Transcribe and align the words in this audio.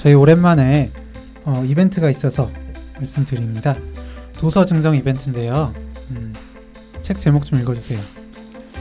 저희 0.00 0.14
오랜만에 0.14 0.90
어, 1.44 1.62
이벤트가 1.66 2.08
있어서 2.08 2.50
말씀드립니다. 2.96 3.76
도서 4.38 4.64
증정 4.64 4.96
이벤트인데요. 4.96 5.74
음, 6.12 6.34
책 7.02 7.20
제목 7.20 7.44
좀 7.44 7.60
읽어주세요. 7.60 8.00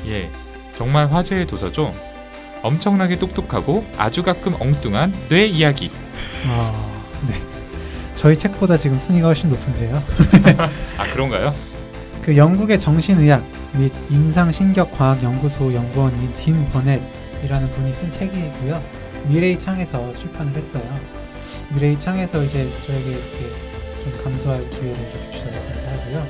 예, 0.07 0.31
정말 0.77 1.11
화제의 1.11 1.45
도서죠. 1.45 1.91
엄청나게 2.61 3.19
똑똑하고 3.19 3.85
아주 3.97 4.23
가끔 4.23 4.55
엉뚱한 4.61 5.13
뇌 5.27 5.45
이야기. 5.45 5.91
아, 6.47 6.89
네. 7.27 7.33
저희 8.15 8.37
책보다 8.37 8.77
지금 8.77 8.97
순위가 8.97 9.27
훨씬 9.27 9.49
높은데요. 9.49 10.01
아 10.97 11.03
그런가요? 11.11 11.53
그 12.21 12.37
영국의 12.37 12.79
정신의학 12.79 13.43
및 13.73 13.91
임상신격과학연구소 14.09 15.73
연구원인 15.73 16.31
딘 16.31 16.65
버넷이라는 16.71 17.71
분이 17.73 17.91
쓴 17.91 18.09
책이고요. 18.09 18.98
미래의 19.27 19.59
창에서 19.59 20.15
출판을 20.15 20.53
했어요. 20.53 20.83
미래의 21.73 21.99
창에서 21.99 22.43
이제 22.43 22.67
저에게 22.85 23.09
이렇게 23.11 23.69
좀 24.03 24.23
감수할 24.23 24.69
기회를 24.69 24.95
주셔서 25.31 25.51
감사하고요. 25.51 26.27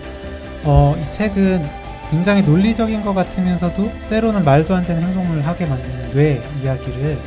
어, 0.64 0.96
이 0.98 1.12
책은 1.12 1.70
굉장히 2.12 2.42
논리적인 2.42 3.02
것 3.04 3.14
같으면서도 3.14 3.92
때로는 4.10 4.44
말도 4.44 4.76
안 4.76 4.84
되는 4.84 5.04
행동을 5.04 5.46
하게 5.46 5.66
만드는 5.68 6.12
뇌 6.14 6.42
이야기를 6.62 7.18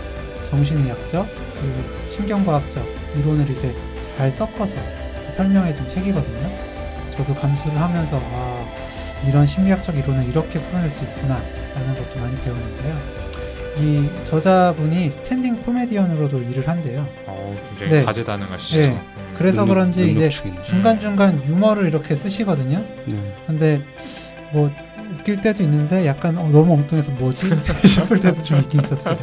정신의학적 0.50 1.26
그리고 1.54 2.10
신경과학적 2.10 2.84
이론을 3.16 3.48
이제 3.48 3.74
잘 4.16 4.30
섞어서 4.30 4.74
설명해준 5.36 5.86
책이거든요. 5.86 6.50
저도 7.16 7.34
감수를 7.34 7.80
하면서 7.80 8.20
아 8.34 8.64
이런 9.26 9.46
심리학적 9.46 9.96
이론을 9.96 10.28
이렇게 10.28 10.58
풀어낼 10.58 10.90
수 10.90 11.04
있구나 11.04 11.40
라는 11.74 11.94
것도 11.94 12.20
많이 12.20 12.36
배웠는데요. 12.42 13.21
이 13.78 14.06
저자분이 14.26 15.10
스탠딩 15.10 15.60
코미디언으로도 15.62 16.42
일을 16.42 16.68
한대요. 16.68 17.06
어, 17.26 17.56
굉장히 17.68 17.92
네. 17.92 18.04
다재다능하시죠. 18.04 18.78
네. 18.78 18.88
음. 18.88 19.34
그래서 19.36 19.62
능력- 19.62 19.74
그런지 19.74 20.02
이제 20.10 20.20
능력충이네. 20.20 20.62
중간중간 20.62 21.44
유머를 21.46 21.88
이렇게 21.88 22.14
쓰시거든요. 22.14 22.84
네. 23.06 23.36
근데 23.46 23.82
뭐 24.52 24.70
웃길 25.18 25.40
때도 25.40 25.62
있는데 25.62 26.06
약간 26.06 26.36
어, 26.36 26.48
너무 26.50 26.74
엉뚱해서 26.74 27.12
뭐지 27.12 27.48
싶을 27.88 28.20
때도 28.20 28.42
좀 28.42 28.60
있긴 28.60 28.82
있었어요. 28.82 29.16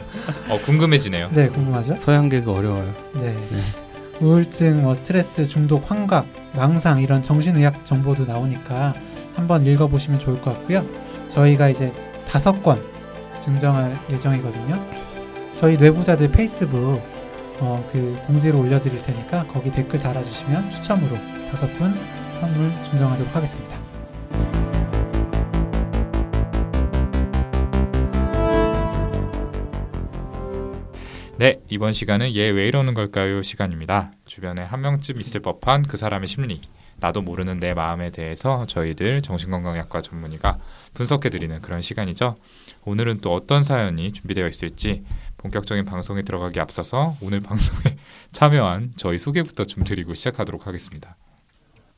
어 0.49 0.57
궁금해지네요. 0.65 1.29
네, 1.31 1.47
궁금하죠? 1.49 1.95
서양 1.99 2.27
개그 2.27 2.51
어려워요. 2.51 2.91
네. 3.21 3.35
우울증, 4.19 4.81
뭐 4.81 4.95
스트레스, 4.95 5.45
중독, 5.45 5.89
환각, 5.89 6.25
망상 6.53 6.99
이런 7.01 7.21
정신의학 7.23 7.85
정보도 7.85 8.25
나오니까 8.25 8.93
한번 9.35 9.65
읽어보시면 9.65 10.19
좋을 10.19 10.41
것 10.41 10.55
같고요. 10.57 10.85
저희가 11.29 11.69
이제 11.69 11.93
다섯 12.27 12.61
권 12.63 12.81
증정할 13.39 13.97
예정이거든요. 14.09 14.79
저희 15.55 15.77
뇌부자들 15.77 16.31
페이스북 16.31 17.01
어, 17.59 17.85
그 17.91 18.17
공지를 18.27 18.57
올려드릴 18.57 19.01
테니까 19.01 19.45
거기 19.47 19.71
댓글 19.71 19.99
달아주시면 19.99 20.71
추첨으로 20.71 21.17
다섯 21.51 21.67
분 21.77 21.93
선물 22.39 22.71
증정하도록 22.89 23.35
하겠습니다. 23.35 23.77
네, 31.37 31.55
이번 31.69 31.93
시간은 31.93 32.35
얘 32.35 32.49
왜 32.51 32.67
이러는 32.67 32.93
걸까요 32.93 33.41
시간입니다. 33.41 34.11
주변에 34.25 34.61
한 34.61 34.81
명쯤 34.81 35.21
있을 35.21 35.39
법한 35.41 35.83
그 35.83 35.95
사람의 35.95 36.27
심리, 36.27 36.59
나도 36.99 37.21
모르는 37.21 37.59
내 37.59 37.73
마음에 37.73 38.11
대해서 38.11 38.65
저희들 38.67 39.21
정신건강의학과 39.21 40.01
전문의가 40.01 40.59
분석해드리는 40.93 41.61
그런 41.61 41.81
시간이죠. 41.81 42.35
오늘은 42.85 43.19
또 43.21 43.33
어떤 43.33 43.63
사연이 43.63 44.11
준비되어 44.11 44.47
있을지 44.47 45.03
본격적인 45.37 45.85
방송에 45.85 46.21
들어가기 46.21 46.59
앞서서 46.59 47.15
오늘 47.21 47.39
방송에 47.41 47.97
참여한 48.31 48.93
저희 48.95 49.19
소개부터 49.19 49.65
좀 49.65 49.83
드리고 49.83 50.13
시작하도록 50.13 50.67
하겠습니다. 50.67 51.15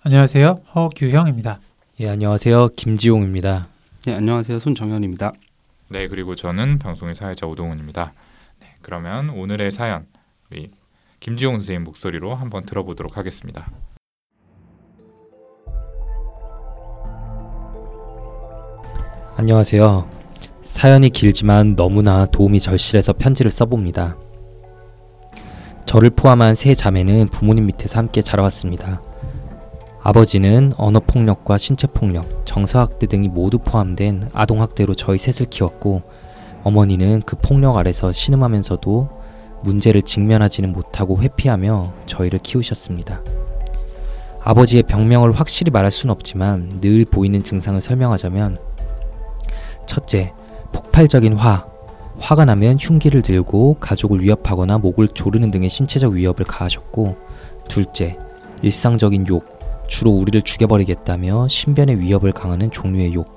안녕하세요. 0.04 0.62
허규형입니다. 0.74 1.60
예, 2.00 2.10
안녕하세요. 2.10 2.70
김지용입니다. 2.70 3.68
네, 4.06 4.16
안녕하세요. 4.16 4.60
손정현입니다. 4.60 5.34
네, 5.90 6.08
그리고 6.08 6.36
저는 6.36 6.80
방송의 6.80 7.16
사회자 7.16 7.46
오동훈입니다. 7.46 8.14
네, 8.60 8.68
그러면 8.82 9.30
오늘의 9.30 9.72
사연 9.72 10.08
우리 10.50 10.72
김지용 11.20 11.56
선생님 11.56 11.84
목소리로 11.84 12.34
한번 12.34 12.66
들어보도록 12.66 13.18
하겠습니다. 13.18 13.70
안녕하세요. 19.42 20.08
사연이 20.62 21.10
길지만 21.10 21.76
너무나 21.76 22.28
도움이 22.28 22.60
절실해서 22.60 23.14
편지를 23.14 23.50
써봅니다. 23.50 24.16
저를 25.88 26.12
포함한 26.12 26.54
세 26.54 26.76
자매는 26.76 27.30
부모님 27.30 27.66
밑에서 27.66 27.98
함께 27.98 28.22
자라왔습니다. 28.22 29.02
아버지는 30.04 30.74
언어폭력과 30.78 31.58
신체폭력, 31.58 32.46
정서학대 32.46 33.08
등이 33.08 33.30
모두 33.30 33.58
포함된 33.58 34.30
아동학대로 34.32 34.94
저희 34.94 35.18
셋을 35.18 35.50
키웠고, 35.50 36.04
어머니는 36.62 37.24
그 37.26 37.36
폭력 37.36 37.78
아래서 37.78 38.12
신음하면서도 38.12 39.10
문제를 39.64 40.04
직면하지는 40.04 40.72
못하고 40.72 41.20
회피하며 41.20 41.94
저희를 42.06 42.38
키우셨습니다. 42.44 43.24
아버지의 44.44 44.84
병명을 44.84 45.32
확실히 45.32 45.72
말할 45.72 45.90
수는 45.90 46.14
없지만 46.14 46.80
늘 46.80 47.06
보이는 47.06 47.42
증상을 47.42 47.82
설명하자면 47.82 48.71
첫째, 49.92 50.34
폭발적인 50.72 51.34
화. 51.34 51.66
화가 52.18 52.46
나면 52.46 52.78
흉기를 52.80 53.22
들고 53.22 53.76
가족을 53.82 54.22
위협하거나 54.22 54.78
목을 54.78 55.10
조르는 55.10 55.52
등의 55.52 55.70
신체적 55.70 56.14
위협을 56.14 56.46
가하셨고, 56.46 57.18
둘째, 57.68 58.18
일상적인 58.62 59.28
욕. 59.28 59.60
주로 59.90 60.12
우리를 60.12 60.42
죽여버리겠다며 60.44 61.50
신변의 61.50 62.00
위협을 62.00 62.32
강하는 62.32 62.72
종류의 62.72 63.14
욕. 63.16 63.28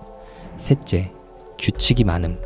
셋째, 0.56 1.10
규칙이 1.58 2.04
많음. 2.04 2.38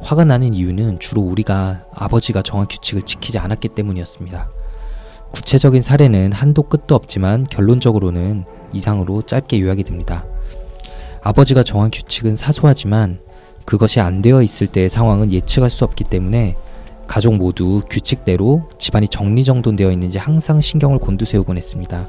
화가 0.00 0.24
나는 0.24 0.54
이유는 0.54 0.98
주로 0.98 1.20
우리가 1.20 1.84
아버지가 1.92 2.40
정한 2.40 2.66
규칙을 2.66 3.02
지키지 3.02 3.38
않았기 3.38 3.68
때문이었습니다. 3.68 4.48
구체적인 5.32 5.82
사례는 5.82 6.32
한도 6.32 6.62
끝도 6.62 6.94
없지만 6.94 7.44
결론적으로는 7.44 8.46
이상으로 8.72 9.20
짧게 9.20 9.60
요약이 9.60 9.84
됩니다. 9.84 10.24
아버지가 11.20 11.62
정한 11.62 11.90
규칙은 11.90 12.36
사소하지만 12.36 13.18
그것이 13.70 14.00
안 14.00 14.20
되어 14.20 14.42
있을 14.42 14.66
때의 14.66 14.88
상황은 14.88 15.30
예측할 15.30 15.70
수 15.70 15.84
없기 15.84 16.02
때문에 16.02 16.56
가족 17.06 17.36
모두 17.36 17.82
규칙대로 17.88 18.68
집안이 18.78 19.06
정리정돈되어 19.06 19.92
있는지 19.92 20.18
항상 20.18 20.60
신경을 20.60 20.98
곤두세우곤 20.98 21.56
했습니다. 21.56 22.08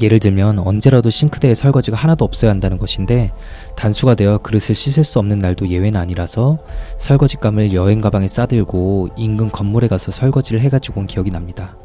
예를 0.00 0.20
들면 0.20 0.60
언제라도 0.60 1.10
싱크대에 1.10 1.54
설거지가 1.54 1.98
하나도 1.98 2.24
없어야 2.24 2.50
한다는 2.50 2.78
것인데 2.78 3.30
단수가 3.76 4.14
되어 4.14 4.38
그릇을 4.38 4.74
씻을 4.74 5.04
수 5.04 5.18
없는 5.18 5.38
날도 5.38 5.68
예외는 5.68 6.00
아니라서 6.00 6.56
설거지감을 6.96 7.74
여행 7.74 8.00
가방에 8.00 8.26
싸들고 8.26 9.10
인근 9.18 9.52
건물에 9.52 9.88
가서 9.88 10.12
설거지를 10.12 10.60
해가지고 10.60 11.00
온 11.00 11.06
기억이 11.06 11.30
납니다. 11.30 11.76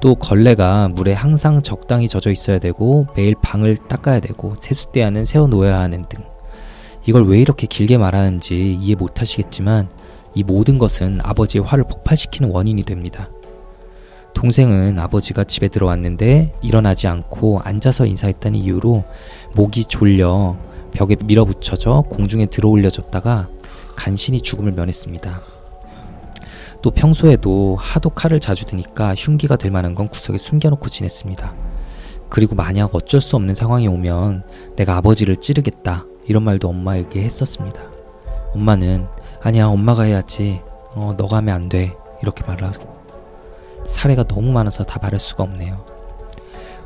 또 0.00 0.14
걸레가 0.14 0.88
물에 0.88 1.12
항상 1.12 1.60
적당히 1.60 2.08
젖어 2.08 2.30
있어야 2.30 2.58
되고 2.58 3.06
매일 3.14 3.34
방을 3.42 3.76
닦아야 3.76 4.20
되고 4.20 4.54
세숫대야는 4.58 5.26
세워 5.26 5.46
놓아야 5.46 5.78
하는 5.78 6.02
등 6.08 6.27
이걸 7.08 7.26
왜 7.26 7.40
이렇게 7.40 7.66
길게 7.66 7.96
말하는지 7.96 8.78
이해 8.82 8.94
못 8.94 9.22
하시겠지만 9.22 9.88
이 10.34 10.42
모든 10.42 10.76
것은 10.76 11.20
아버지의 11.22 11.64
화를 11.64 11.84
폭발시키는 11.84 12.50
원인이 12.50 12.82
됩니다. 12.82 13.30
동생은 14.34 14.98
아버지가 14.98 15.44
집에 15.44 15.68
들어왔는데 15.68 16.52
일어나지 16.60 17.08
않고 17.08 17.60
앉아서 17.64 18.04
인사했다는 18.04 18.58
이유로 18.58 19.04
목이 19.54 19.86
졸려 19.86 20.58
벽에 20.92 21.16
밀어붙여져 21.24 22.04
공중에 22.10 22.44
들어올려졌다가 22.44 23.48
간신히 23.96 24.42
죽음을 24.42 24.72
면했습니다. 24.72 25.40
또 26.82 26.90
평소에도 26.90 27.76
하도 27.80 28.10
칼을 28.10 28.38
자주 28.38 28.66
드니까 28.66 29.14
흉기가 29.14 29.56
될 29.56 29.70
만한 29.70 29.94
건 29.94 30.08
구석에 30.10 30.36
숨겨놓고 30.36 30.90
지냈습니다. 30.90 31.54
그리고 32.28 32.54
만약 32.54 32.94
어쩔 32.94 33.22
수 33.22 33.34
없는 33.36 33.54
상황이 33.54 33.88
오면 33.88 34.44
내가 34.76 34.98
아버지를 34.98 35.36
찌르겠다 35.36 36.04
이런 36.28 36.44
말도 36.44 36.68
엄마에게 36.68 37.22
했었습니다. 37.22 37.80
엄마는 38.54 39.06
아니야 39.42 39.66
엄마가 39.66 40.04
해야지 40.04 40.60
어 40.94 41.14
너가 41.16 41.38
하면 41.38 41.54
안 41.54 41.68
돼 41.68 41.94
이렇게 42.22 42.44
말을 42.44 42.64
하고 42.66 42.92
사례가 43.86 44.24
너무 44.24 44.50
많아서 44.52 44.84
다 44.84 44.98
말할 45.00 45.18
수가 45.18 45.44
없네요. 45.44 45.84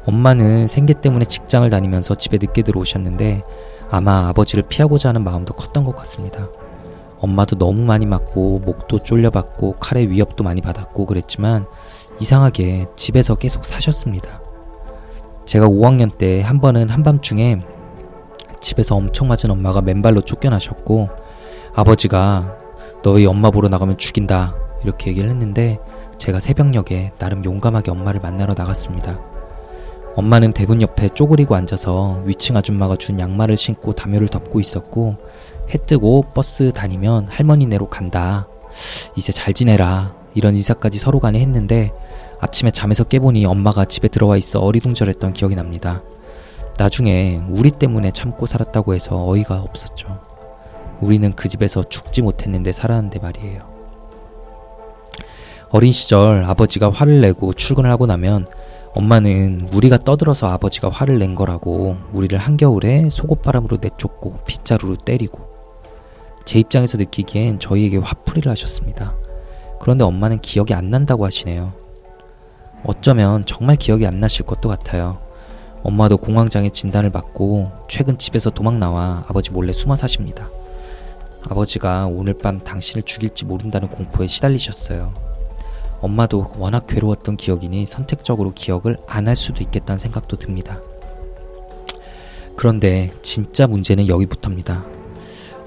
엄마는 0.07 0.67
생계 0.67 0.95
때문에 0.95 1.25
직장을 1.25 1.69
다니면서 1.71 2.15
집에 2.15 2.39
늦게 2.41 2.63
들어오셨는데 2.63 3.43
아마 3.91 4.29
아버지를 4.29 4.65
피하고자 4.65 5.11
하는 5.11 5.23
마음도 5.23 5.55
컸던 5.55 5.85
것 5.85 5.95
같습니다. 5.97 6.49
엄마도 7.21 7.57
너무 7.57 7.83
많이 7.85 8.05
맞고 8.05 8.61
목도 8.65 9.01
쫄려받고 9.01 9.77
칼의 9.79 10.11
위협도 10.11 10.43
많이 10.43 10.61
받았고 10.61 11.07
그랬지만 11.07 11.67
이상하게 12.21 12.87
집에서 12.97 13.37
계속 13.37 13.65
사셨습니다. 13.65 14.41
제가 15.45 15.69
5학년 15.69 16.17
때 16.17 16.41
한 16.41 16.61
번은 16.61 16.89
한밤중에 16.89 17.61
집에서 18.63 18.97
엄청 18.97 19.29
맞은 19.29 19.51
엄마가 19.51 19.83
맨발로 19.83 20.23
쫓겨나셨고 20.23 21.11
아버지가 21.75 22.57
너희 23.03 23.27
엄마 23.27 23.51
보러 23.51 23.69
나가면 23.69 23.99
죽인다 23.99 24.55
이렇게 24.85 25.11
얘기를 25.11 25.29
했는데 25.29 25.79
제가 26.17 26.41
새벽녘에 26.41 27.13
나름 27.19 27.45
용감하게 27.45 27.91
엄마를 27.91 28.21
만나러 28.21 28.55
나갔습니다. 28.57 29.21
엄마는 30.15 30.53
대문 30.53 30.83
옆에 30.83 31.09
쪼그리고 31.09 31.55
앉아서 31.55 32.23
위층 32.25 32.57
아줌마가 32.57 32.97
준 32.97 33.19
양말을 33.19 33.57
신고 33.57 33.93
담요를 33.93 34.29
덮고 34.29 34.61
있었고 34.61 35.17
해 35.71 35.79
뜨고 35.87 36.23
버스 36.35 36.73
다니면 36.73 37.29
할머니네로 37.29 37.89
간다. 37.89 38.47
이제 39.17 39.33
잘 39.33 39.55
지내라. 39.55 40.15
이런 40.35 40.55
인사까지 40.55 40.99
서로 40.99 41.19
간에 41.19 41.41
했는데 41.41 41.93
아침에 42.41 42.71
잠에서 42.71 43.05
깨보니 43.05 43.45
엄마가 43.47 43.85
집에 43.85 44.09
들어와 44.09 44.37
있어 44.37 44.61
어리둥절했던 44.61 45.33
기억이 45.33 45.55
납니다. 45.55 46.03
나중에 46.79 47.43
우리 47.49 47.71
때문에 47.71 48.11
참고 48.13 48.47
살았다고 48.47 48.95
해서 48.95 49.29
어이가 49.29 49.61
없었죠. 49.61 50.21
우리는 51.01 51.33
그 51.35 51.49
집에서 51.49 51.83
죽지 51.83 52.23
못했는데 52.23 52.73
살았는데 52.73 53.19
말이에요. 53.19 53.73
어린 55.71 55.91
시절 55.91 56.45
아버지가 56.45 56.91
화를 56.91 57.21
내고 57.21 57.53
출근을 57.53 57.91
하고 57.91 58.07
나면 58.07 58.47
엄마는 58.95 59.71
우리가 59.73 59.99
떠들어서 59.99 60.49
아버지가 60.49 60.91
화를 60.91 61.19
낸 61.19 61.35
거라고 61.35 61.97
우리를 62.13 62.37
한겨울에 62.37 63.09
속옷바람으로 63.11 63.79
내쫓고 63.81 64.41
빗자루로 64.45 64.97
때리고 64.97 65.41
제 66.45 66.59
입장에서 66.59 66.99
느끼기엔 66.99 67.59
저희에게 67.59 67.99
화풀이를 67.99 68.51
하셨습니다. 68.51 69.15
그런데 69.81 70.05
엄마는 70.05 70.41
기억이 70.41 70.75
안 70.75 70.91
난다고 70.91 71.25
하시네요. 71.25 71.73
어쩌면 72.85 73.45
정말 73.47 73.77
기억이 73.77 74.07
안 74.07 74.21
나실 74.21 74.45
것도 74.45 74.69
같아요. 74.69 75.19
엄마도 75.83 76.17
공황장애 76.17 76.71
진단을 76.71 77.11
받고 77.11 77.71
최근 77.89 78.17
집에서 78.19 78.51
도망 78.51 78.79
나와 78.79 79.25
아버지 79.29 79.51
몰래 79.51 79.73
숨어 79.73 79.97
사십니다. 79.97 80.49
아버지가 81.49 82.07
오늘 82.07 82.35
밤 82.35 82.61
당신을 82.61 83.03
죽일지 83.03 83.45
모른다는 83.45 83.89
공포에 83.89 84.27
시달리셨어요. 84.29 85.13
엄마도 86.01 86.53
워낙 86.59 86.87
괴로웠던 86.87 87.37
기억이니 87.37 87.87
선택적으로 87.87 88.53
기억을 88.55 88.99
안 89.07 89.27
할 89.29 89.37
수도 89.37 89.63
있겠다는 89.63 89.99
생각도 89.99 90.37
듭니다. 90.37 90.81
그런데 92.57 93.13
진짜 93.23 93.67
문제는 93.67 94.09
여기부터입니다. 94.09 94.85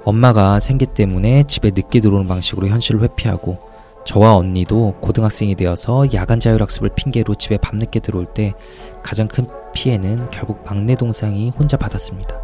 엄마가 0.04 0.60
생계 0.60 0.86
때문에 0.86 1.44
집에 1.48 1.72
늦게 1.74 2.00
들어오는 2.00 2.28
방식으로 2.28 2.68
현실을 2.68 3.02
회피하고 3.02 3.58
저와 4.06 4.36
언니도 4.36 4.98
고등학생이 5.02 5.56
되어서 5.56 6.06
야간 6.14 6.40
자율학습을 6.40 6.92
핑계로 6.96 7.36
집에 7.36 7.58
밤늦게 7.58 8.02
들어올 8.02 8.26
때 8.26 8.54
가장 9.02 9.28
큰 9.28 9.48
피해는 9.76 10.32
결국 10.32 10.64
막내 10.66 10.96
동생이 10.96 11.52
혼자 11.52 11.78
받았습니다. 11.78 12.36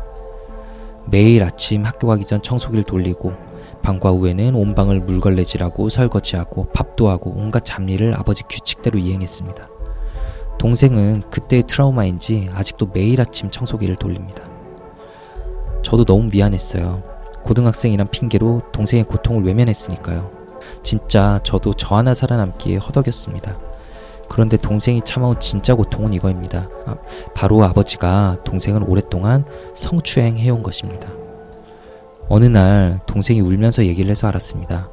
매일 1.07 1.43
아침 1.43 1.83
학교 1.83 2.07
가기 2.07 2.25
전 2.25 2.43
청소기를 2.43 2.83
돌리고 2.83 3.33
방과 3.81 4.11
후에는 4.11 4.53
온 4.53 4.75
방을 4.75 4.99
물걸레질하고 4.99 5.89
설거지하고 5.89 6.65
밥도 6.73 7.09
하고 7.09 7.33
온갖 7.35 7.65
잡일을 7.65 8.13
아버지 8.15 8.43
규칙대로 8.43 8.99
이행했습니다. 8.99 9.67
동생은 10.59 11.23
그때의 11.31 11.63
트라우마인지 11.63 12.49
아직도 12.53 12.91
매일 12.93 13.19
아침 13.19 13.49
청소기를 13.49 13.95
돌립니다. 13.95 14.43
저도 15.81 16.05
너무 16.05 16.29
미안했어요. 16.31 17.01
고등학생이란 17.43 18.09
핑계로 18.11 18.61
동생의 18.71 19.05
고통을 19.05 19.43
외면했으니까요. 19.43 20.29
진짜 20.83 21.39
저도 21.43 21.73
저 21.73 21.95
하나 21.95 22.13
살아남기에 22.13 22.77
허덕였습니다. 22.77 23.70
그런데 24.31 24.55
동생이 24.55 25.01
참아온 25.01 25.41
진짜 25.41 25.75
고통은 25.75 26.13
이거입니다. 26.13 26.69
아, 26.85 26.95
바로 27.35 27.65
아버지가 27.65 28.37
동생을 28.45 28.81
오랫동안 28.87 29.43
성추행 29.75 30.37
해온 30.37 30.63
것입니다. 30.63 31.09
어느 32.29 32.45
날 32.45 33.01
동생이 33.07 33.41
울면서 33.41 33.85
얘기를 33.85 34.09
해서 34.09 34.29
알았습니다. 34.29 34.89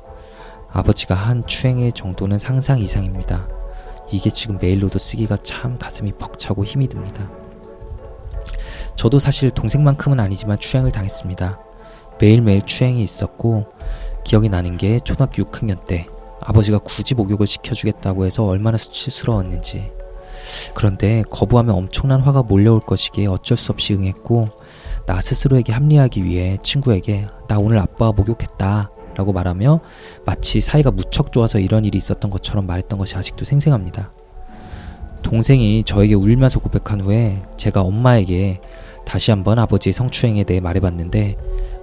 아버지가 0.72 1.14
한 1.14 1.46
추행의 1.46 1.92
정도는 1.92 2.36
상상 2.38 2.80
이상입니다. 2.80 3.46
이게 4.10 4.28
지금 4.28 4.58
메일로도 4.60 4.98
쓰기가 4.98 5.36
참 5.44 5.78
가슴이 5.78 6.14
벅차고 6.14 6.64
힘이 6.64 6.88
듭니다. 6.88 7.30
저도 8.96 9.20
사실 9.20 9.50
동생만큼은 9.52 10.18
아니지만 10.18 10.58
추행을 10.58 10.90
당했습니다. 10.90 11.60
매일매일 12.20 12.62
추행이 12.62 13.04
있었고 13.04 13.66
기억이 14.24 14.48
나는 14.48 14.76
게 14.76 14.98
초등학교 14.98 15.44
6학년 15.44 15.86
때 15.86 16.08
아버지가 16.48 16.78
굳이 16.78 17.14
목욕을 17.14 17.46
시켜주겠다고 17.46 18.24
해서 18.24 18.46
얼마나 18.46 18.78
수치스러웠는지. 18.78 19.92
그런데 20.72 21.22
거부하면 21.30 21.74
엄청난 21.74 22.20
화가 22.20 22.44
몰려올 22.44 22.80
것이기에 22.80 23.26
어쩔 23.26 23.58
수 23.58 23.70
없이 23.70 23.92
응했고 23.92 24.48
나 25.04 25.20
스스로에게 25.20 25.72
합리하기 25.74 26.24
위해 26.24 26.56
친구에게 26.62 27.26
나 27.48 27.58
오늘 27.58 27.78
아빠가 27.78 28.12
목욕했다 28.12 28.90
라고 29.14 29.32
말하며 29.32 29.80
마치 30.24 30.62
사이가 30.62 30.90
무척 30.90 31.32
좋아서 31.32 31.58
이런 31.58 31.84
일이 31.84 31.98
있었던 31.98 32.30
것처럼 32.30 32.66
말했던 32.66 32.98
것이 32.98 33.14
아직도 33.16 33.44
생생합니다. 33.44 34.12
동생이 35.22 35.84
저에게 35.84 36.14
울면서 36.14 36.60
고백한 36.60 37.02
후에 37.02 37.42
제가 37.58 37.82
엄마에게 37.82 38.60
다시 39.04 39.32
한번 39.32 39.58
아버지의 39.58 39.92
성추행에 39.92 40.44
대해 40.44 40.60
말해봤는데 40.60 41.36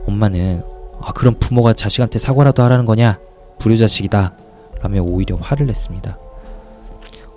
엄마는 0.07 0.63
아, 1.03 1.12
그럼 1.13 1.35
부모가 1.39 1.73
자식한테 1.73 2.17
사과라도 2.17 2.63
하라는 2.63 2.85
거냐? 2.85 3.19
불효자식이다. 3.59 4.44
라며 4.86 5.02
오히려 5.02 5.36
화를 5.38 5.66
냈습니다. 5.66 6.20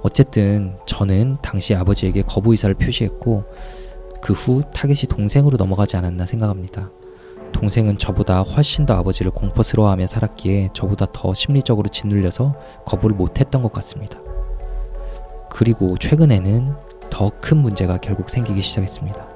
어쨌든 0.02 0.76
저는 0.86 1.38
당시 1.40 1.74
아버지에게 1.74 2.22
거부 2.22 2.50
의사를 2.52 2.74
표시했고 2.74 3.44
그 4.20 4.34
후 4.34 4.62
타겟이 4.74 5.08
동생으로 5.08 5.56
넘어가지 5.56 5.96
않았나 5.96 6.26
생각합니다. 6.26 6.90
동생은 7.52 7.96
저보다 7.96 8.42
훨씬 8.42 8.84
더 8.84 8.94
아버지를 8.98 9.30
공포스러워하며 9.32 10.06
살았기에 10.06 10.70
저보다 10.74 11.06
더 11.12 11.32
심리적으로 11.32 11.88
짓눌려서 11.88 12.54
거부를 12.84 13.16
못했던 13.16 13.62
것 13.62 13.72
같습니다. 13.72 14.20
그리고 15.50 15.96
최근에는 15.96 16.74
더 17.08 17.30
큰 17.40 17.56
문제가 17.56 17.96
결국 17.96 18.28
생기기 18.28 18.60
시작했습니다. 18.60 19.26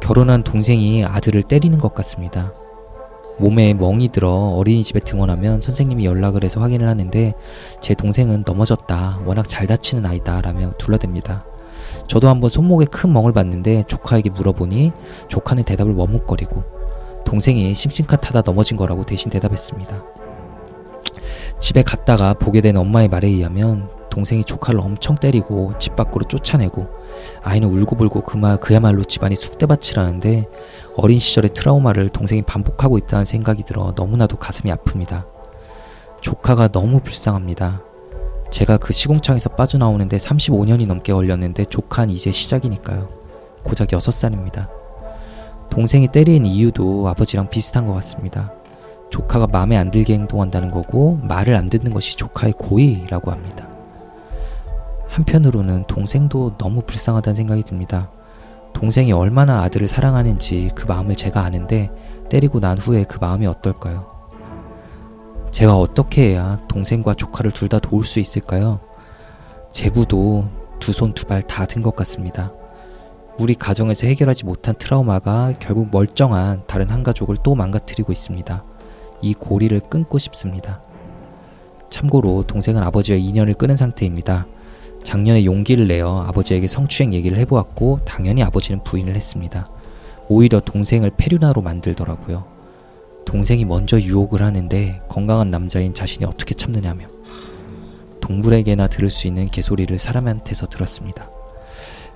결혼한 0.00 0.42
동생이 0.42 1.04
아들을 1.04 1.42
때리는 1.42 1.78
것 1.78 1.92
같습니다. 1.92 2.54
몸에 3.40 3.72
멍이 3.72 4.10
들어 4.10 4.30
어린이집에 4.30 5.00
등원하면 5.00 5.62
선생님이 5.62 6.04
연락을 6.04 6.44
해서 6.44 6.60
확인을 6.60 6.86
하는데 6.86 7.32
제 7.80 7.94
동생은 7.94 8.44
넘어졌다. 8.46 9.22
워낙 9.24 9.48
잘 9.48 9.66
다치는 9.66 10.04
아이다. 10.04 10.42
라며 10.42 10.72
둘러댑니다. 10.72 11.42
저도 12.06 12.28
한번 12.28 12.50
손목에 12.50 12.84
큰 12.84 13.12
멍을 13.12 13.32
봤는데 13.32 13.84
조카에게 13.88 14.30
물어보니 14.30 14.92
조카는 15.28 15.64
대답을 15.64 15.94
머뭇거리고 15.94 16.62
동생이 17.24 17.74
싱싱카 17.74 18.16
타다 18.16 18.42
넘어진 18.42 18.76
거라고 18.76 19.04
대신 19.06 19.30
대답했습니다. 19.30 20.04
집에 21.58 21.82
갔다가 21.82 22.34
보게 22.34 22.60
된 22.60 22.76
엄마의 22.76 23.08
말에 23.08 23.28
의하면 23.28 23.88
동생이 24.10 24.44
조카를 24.44 24.80
엄청 24.80 25.16
때리고 25.16 25.72
집 25.78 25.96
밖으로 25.96 26.26
쫓아내고 26.26 26.86
아이는 27.42 27.68
울고불고 27.68 28.22
그마 28.22 28.56
그야말로 28.56 29.04
집안이 29.04 29.36
쑥대밭이라는데 29.36 30.46
어린 30.96 31.18
시절의 31.18 31.50
트라우마를 31.54 32.08
동생이 32.08 32.42
반복하고 32.42 32.98
있다는 32.98 33.24
생각이 33.24 33.62
들어 33.62 33.92
너무나도 33.96 34.36
가슴이 34.36 34.72
아픕니다. 34.72 35.26
조카가 36.20 36.68
너무 36.68 37.00
불쌍합니다. 37.00 37.82
제가 38.50 38.78
그 38.78 38.92
시공창에서 38.92 39.50
빠져나오는데 39.50 40.16
35년이 40.16 40.86
넘게 40.86 41.12
걸렸는데 41.12 41.64
조카는 41.66 42.12
이제 42.12 42.32
시작이니까요. 42.32 43.08
고작 43.62 43.88
6살입니다. 43.88 44.68
동생이 45.70 46.08
때리는 46.08 46.44
이유도 46.46 47.08
아버지랑 47.08 47.48
비슷한 47.48 47.86
것 47.86 47.94
같습니다. 47.94 48.52
조카가 49.10 49.46
마음에 49.46 49.76
안 49.76 49.90
들게 49.90 50.14
행동한다는 50.14 50.70
거고 50.70 51.18
말을 51.22 51.56
안 51.56 51.68
듣는 51.68 51.92
것이 51.92 52.16
조카의 52.16 52.54
고의라고 52.58 53.30
합니다. 53.30 53.69
한편으로는 55.10 55.84
동생도 55.86 56.56
너무 56.56 56.82
불쌍하다는 56.82 57.34
생각이 57.34 57.62
듭니다. 57.64 58.10
동생이 58.72 59.12
얼마나 59.12 59.62
아들을 59.62 59.88
사랑하는지 59.88 60.70
그 60.74 60.86
마음을 60.86 61.16
제가 61.16 61.42
아는데 61.42 61.90
때리고 62.28 62.60
난 62.60 62.78
후에 62.78 63.04
그 63.04 63.18
마음이 63.20 63.46
어떨까요? 63.46 64.06
제가 65.50 65.76
어떻게 65.76 66.30
해야 66.30 66.60
동생과 66.68 67.14
조카를 67.14 67.50
둘 67.50 67.68
다 67.68 67.80
도울 67.80 68.04
수 68.04 68.20
있을까요? 68.20 68.78
제부도 69.72 70.48
두 70.78 70.92
손 70.92 71.12
두 71.12 71.26
발 71.26 71.42
다 71.42 71.66
든 71.66 71.82
것 71.82 71.96
같습니다. 71.96 72.52
우리 73.38 73.54
가정에서 73.54 74.06
해결하지 74.06 74.44
못한 74.44 74.74
트라우마가 74.78 75.54
결국 75.58 75.88
멀쩡한 75.90 76.62
다른 76.66 76.88
한 76.88 77.02
가족을 77.02 77.36
또 77.42 77.54
망가뜨리고 77.56 78.12
있습니다. 78.12 78.64
이 79.22 79.34
고리를 79.34 79.78
끊고 79.80 80.18
싶습니다. 80.18 80.80
참고로 81.90 82.44
동생은 82.46 82.82
아버지와 82.84 83.18
인연을 83.18 83.54
끊은 83.54 83.76
상태입니다. 83.76 84.46
작년에 85.02 85.44
용기를 85.44 85.88
내어 85.88 86.22
아버지에게 86.22 86.66
성추행 86.66 87.14
얘기를 87.14 87.38
해보았고 87.38 88.00
당연히 88.04 88.42
아버지는 88.42 88.82
부인을 88.84 89.16
했습니다. 89.16 89.68
오히려 90.28 90.60
동생을 90.60 91.12
페류나로 91.16 91.62
만들더라고요. 91.62 92.44
동생이 93.26 93.64
먼저 93.64 93.98
유혹을 94.00 94.42
하는데 94.42 95.00
건강한 95.08 95.50
남자인 95.50 95.94
자신이 95.94 96.24
어떻게 96.24 96.54
참느냐며 96.54 97.06
동물에게나 98.20 98.86
들을 98.88 99.10
수 99.10 99.26
있는 99.26 99.46
개소리를 99.46 99.98
사람한테서 99.98 100.66
들었습니다. 100.66 101.30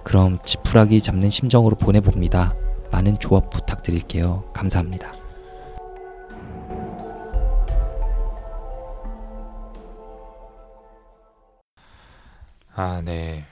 그럼 0.02 0.38
지푸라기 0.44 1.00
잡는 1.00 1.28
심정으로 1.28 1.76
보내봅니다. 1.76 2.54
많은 2.92 3.18
조합 3.18 3.50
부탁드릴게요. 3.50 4.44
감사합니다. 4.52 5.23
아, 12.74 13.02
네. 13.04 13.44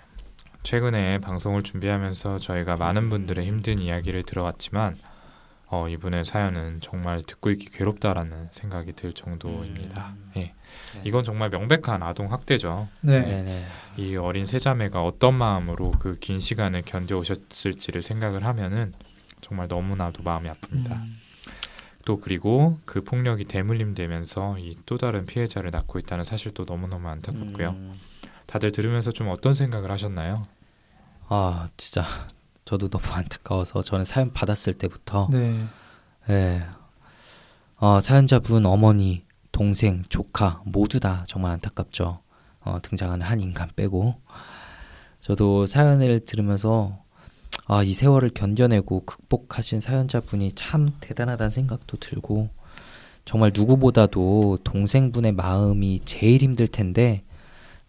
최근에 0.62 1.18
방송을 1.18 1.62
준비하면서 1.62 2.38
저희가 2.38 2.76
많은 2.76 3.10
분들의 3.10 3.44
힘든 3.44 3.78
이야기를 3.80 4.22
들어왔지만 4.22 4.96
어, 5.66 5.88
이분의 5.88 6.24
사연은 6.24 6.80
정말 6.80 7.22
듣고 7.22 7.50
있기 7.50 7.70
괴롭다라는 7.70 8.48
생각이 8.52 8.92
들 8.92 9.12
정도입니다. 9.14 10.14
음. 10.16 10.30
예. 10.36 10.40
네. 10.40 10.54
이건 11.04 11.24
정말 11.24 11.48
명백한 11.48 12.02
아동 12.02 12.30
학대죠. 12.30 12.88
네. 13.02 13.20
네네. 13.22 13.64
이 13.96 14.16
어린 14.16 14.44
세자매가 14.46 15.02
어떤 15.02 15.34
마음으로 15.34 15.92
그 15.92 16.16
긴 16.20 16.40
시간을 16.40 16.82
견뎌오셨을지를 16.82 18.02
생각을 18.02 18.44
하면은 18.44 18.92
정말 19.40 19.66
너무나도 19.66 20.22
마음이 20.22 20.48
아픕니다. 20.50 20.92
음, 20.92 21.16
또 22.04 22.20
그리고 22.20 22.78
그 22.84 23.02
폭력이 23.02 23.46
대물림되면서 23.46 24.58
이 24.58 24.76
또 24.86 24.98
다른 24.98 25.24
피해자를 25.26 25.70
낳고 25.70 25.98
있다는 25.98 26.24
사실도 26.24 26.64
너무너무 26.68 27.08
안타깝고요. 27.08 27.70
음. 27.70 27.98
다들 28.52 28.70
들으면서 28.70 29.12
좀 29.12 29.30
어떤 29.30 29.54
생각을 29.54 29.90
하셨나요? 29.90 30.42
아 31.26 31.70
진짜 31.78 32.04
저도 32.66 32.88
너무 32.88 33.02
안타까워서 33.10 33.80
저는 33.80 34.04
사연 34.04 34.30
받았을 34.34 34.74
때부터 34.74 35.30
네. 35.32 35.64
예. 36.28 36.62
어, 37.76 38.00
사연자분 38.02 38.66
어머니, 38.66 39.24
동생, 39.52 40.02
조카 40.10 40.60
모두 40.66 41.00
다 41.00 41.24
정말 41.26 41.52
안타깝죠. 41.52 42.20
어, 42.64 42.78
등장하는 42.82 43.24
한 43.24 43.40
인간 43.40 43.70
빼고 43.74 44.16
저도 45.20 45.64
사연을 45.64 46.20
들으면서 46.26 46.98
아, 47.66 47.82
이 47.82 47.94
세월을 47.94 48.32
견뎌내고 48.34 49.06
극복하신 49.06 49.80
사연자분이 49.80 50.52
참 50.52 50.90
대단하다는 51.00 51.48
생각도 51.48 51.96
들고 51.96 52.50
정말 53.24 53.52
누구보다도 53.54 54.58
동생분의 54.62 55.32
마음이 55.32 56.02
제일 56.04 56.42
힘들 56.42 56.66
텐데 56.66 57.24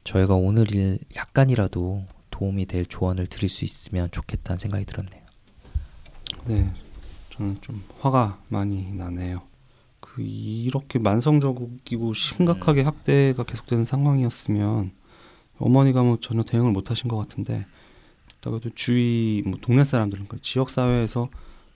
저희가 0.03 0.36
오늘 0.36 0.74
일 0.74 1.00
약간이라도 1.15 2.05
도움이 2.29 2.65
될 2.65 2.86
조언을 2.86 3.27
드릴 3.27 3.50
수 3.50 3.63
있으면 3.65 4.10
좋겠다는 4.12 4.60
생각이 4.60 4.86
들었네요. 4.86 5.24
네, 6.45 6.74
저는 7.29 7.57
좀 7.62 7.83
화가 8.00 8.41
많이 8.50 8.93
나네요. 8.93 9.41
그 10.00 10.22
이렇게 10.22 11.00
만성적이고 11.00 12.13
심각하게 12.13 12.81
학대가 12.81 13.43
계속되는 13.43 13.86
상황이었으면 13.86 14.91
어머니가 15.57 16.03
뭐 16.03 16.17
전혀 16.19 16.43
대응을 16.43 16.72
못 16.72 16.91
하신 16.91 17.07
것 17.07 17.17
같은데 17.17 17.65
그다가도 18.36 18.72
주위 18.75 19.41
뭐 19.45 19.57
동네 19.62 19.86
사람들은 19.86 20.27
그 20.27 20.41
지역 20.41 20.69
사회에서 20.69 21.29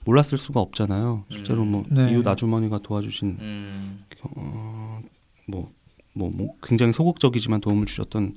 몰랐을 0.04 0.38
수가 0.38 0.60
없잖아요. 0.60 1.24
실제로 1.30 1.64
뭐 1.64 1.84
네. 1.88 2.12
이웃 2.12 2.26
아주머니가 2.26 2.78
도와주신 2.78 3.38
음, 3.40 4.04
어, 4.22 5.00
뭐, 5.46 5.72
뭐, 6.18 6.30
뭐 6.30 6.54
굉장히 6.62 6.92
소극적이지만 6.92 7.60
도움을 7.60 7.86
주셨던 7.86 8.36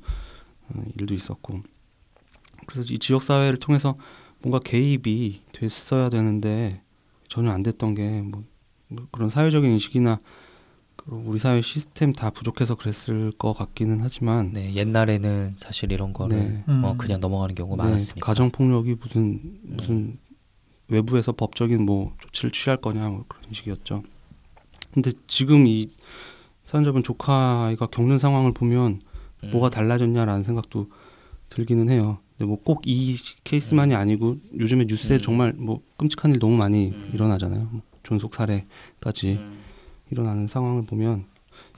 어, 0.69 0.83
일도 0.97 1.13
있었고 1.13 1.61
그래서 2.67 2.93
이 2.93 2.99
지역 2.99 3.23
사회를 3.23 3.57
통해서 3.57 3.95
뭔가 4.41 4.59
개입이 4.59 5.41
됐어야 5.51 6.09
되는데 6.09 6.81
전혀 7.27 7.51
안 7.51 7.63
됐던 7.63 7.95
게 7.95 8.23
뭐 8.91 9.07
그런 9.11 9.29
사회적인 9.29 9.71
인식이나 9.71 10.19
그 10.97 11.15
우리 11.25 11.39
사회 11.39 11.61
시스템 11.61 12.13
다 12.13 12.29
부족해서 12.29 12.75
그랬을 12.75 13.31
것 13.31 13.53
같기는 13.53 13.99
하지만 14.01 14.51
네, 14.53 14.73
옛날에는 14.75 15.53
사실 15.55 15.91
이런 15.91 16.13
거를 16.13 16.37
네. 16.37 16.63
음. 16.67 16.83
어, 16.83 16.95
그냥 16.97 17.19
넘어가는 17.21 17.55
경우가 17.55 17.81
네, 17.83 17.89
많았으니까. 17.89 18.25
가정 18.25 18.51
폭력이 18.51 18.97
무슨 19.01 19.59
무슨 19.63 20.19
외부에서 20.89 21.31
법적인 21.31 21.85
뭐 21.85 22.13
조치를 22.19 22.51
취할 22.51 22.77
거냐 22.77 23.07
뭐 23.07 23.25
그런 23.27 23.53
식이었죠. 23.53 24.03
근데 24.93 25.13
지금 25.25 25.65
이 25.65 25.89
사연자분 26.71 27.03
조카 27.03 27.65
아이가 27.65 27.85
겪는 27.87 28.17
상황을 28.17 28.53
보면 28.53 29.01
음. 29.43 29.51
뭐가 29.51 29.69
달라졌냐라는 29.69 30.45
생각도 30.45 30.89
들기는 31.49 31.89
해요. 31.89 32.19
근데 32.37 32.45
뭐 32.47 32.57
꼭 32.63 32.83
이 32.85 33.17
케이스만이 33.43 33.93
아니고 33.93 34.37
요즘에 34.57 34.85
뉴스에 34.85 35.17
음. 35.17 35.21
정말 35.21 35.53
뭐 35.57 35.81
끔찍한 35.97 36.31
일 36.31 36.39
너무 36.39 36.55
많이 36.55 36.91
음. 36.91 37.11
일어나잖아요. 37.13 37.67
뭐 37.69 37.81
존속 38.03 38.33
살해까지 38.33 39.33
음. 39.33 39.59
일어나는 40.11 40.47
상황을 40.47 40.85
보면 40.85 41.25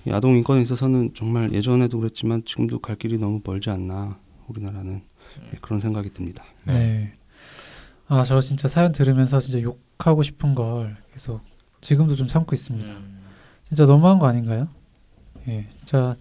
이 0.05 0.11
아동 0.11 0.37
인권에 0.37 0.61
있어서는 0.61 1.15
정말 1.15 1.51
예전에도 1.53 1.97
그랬지만 1.97 2.43
지금도 2.45 2.77
갈 2.77 2.95
길이 2.95 3.17
너무 3.17 3.41
멀지 3.43 3.71
않나 3.71 4.19
우리나라는 4.47 5.01
네, 5.51 5.57
그런 5.59 5.81
생각이 5.81 6.13
듭니다. 6.13 6.43
네. 6.65 7.13
아, 8.07 8.23
저 8.23 8.39
진짜 8.41 8.67
사연 8.67 8.91
들으면서 8.91 9.39
진짜 9.39 9.59
욕하고 9.59 10.21
싶은 10.21 10.53
걸 10.53 10.97
계속 11.13 11.41
지금도 11.81 12.15
좀 12.15 12.27
참고 12.27 12.53
있습니다. 12.53 12.91
음. 12.91 13.23
진짜 13.67 13.85
너무한 13.87 14.19
거 14.19 14.27
아닌가요? 14.27 14.67
예, 15.47 15.67
진짜 15.77 16.15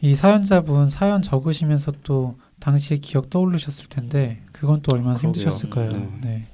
이 0.00 0.14
사연자분 0.14 0.90
사연 0.90 1.22
적으시면서 1.22 1.92
또 2.02 2.38
당시의 2.60 3.00
기억 3.00 3.30
떠올리셨을 3.30 3.88
텐데 3.88 4.42
그건 4.52 4.82
또 4.82 4.92
얼마나 4.94 5.18
그러게요. 5.18 5.42
힘드셨을까요? 5.44 5.90
네. 5.92 6.18
네. 6.22 6.48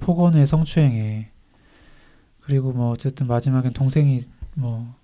폭언의 0.00 0.46
성추행에 0.46 1.30
그리고 2.40 2.72
뭐 2.72 2.90
어쨌든 2.90 3.26
마지막엔 3.26 3.72
동생이 3.72 4.22
뭐 4.54 4.96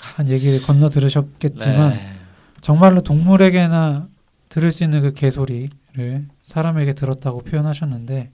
한 0.00 0.28
얘기를 0.28 0.60
건너 0.62 0.88
들으셨겠지만 0.88 1.90
네. 1.90 2.12
정말로 2.60 3.00
동물에게나 3.00 4.08
들을 4.48 4.72
수 4.72 4.84
있는 4.84 5.02
그 5.02 5.12
개소리를 5.12 6.28
사람에게 6.42 6.94
들었다고 6.94 7.42
표현하셨는데 7.42 8.30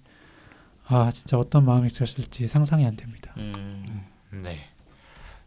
아 0.87 1.11
진짜 1.13 1.39
어떤 1.39 1.65
마음이 1.65 1.89
드셨을지 1.89 2.47
상상이 2.49 2.85
안 2.87 2.97
됩니다. 2.97 3.33
음. 3.39 4.03
네. 4.31 4.59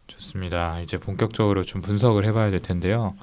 좋습니다. 0.06 0.80
이제 0.80 0.98
본격적으로 0.98 1.64
좀 1.64 1.80
분석을 1.82 2.24
해봐야 2.26 2.50
될 2.50 2.60
텐데요. 2.60 3.14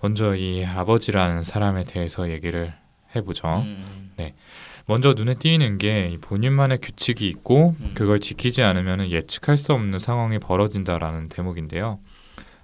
먼저 0.00 0.34
이 0.34 0.64
아버지라는 0.64 1.44
사람에 1.44 1.84
대해서 1.84 2.30
얘기를 2.30 2.72
해보죠. 3.14 3.48
음. 3.64 4.06
먼저 4.86 5.14
눈에 5.14 5.34
띄는 5.34 5.78
게이 5.78 6.18
본인만의 6.18 6.78
규칙이 6.82 7.28
있고 7.28 7.76
음. 7.82 7.92
그걸 7.94 8.18
지키지 8.18 8.62
않으면 8.62 9.10
예측할 9.10 9.56
수 9.56 9.72
없는 9.72 9.98
상황이 9.98 10.38
벌어진다라는 10.38 11.28
대목인데요. 11.28 12.00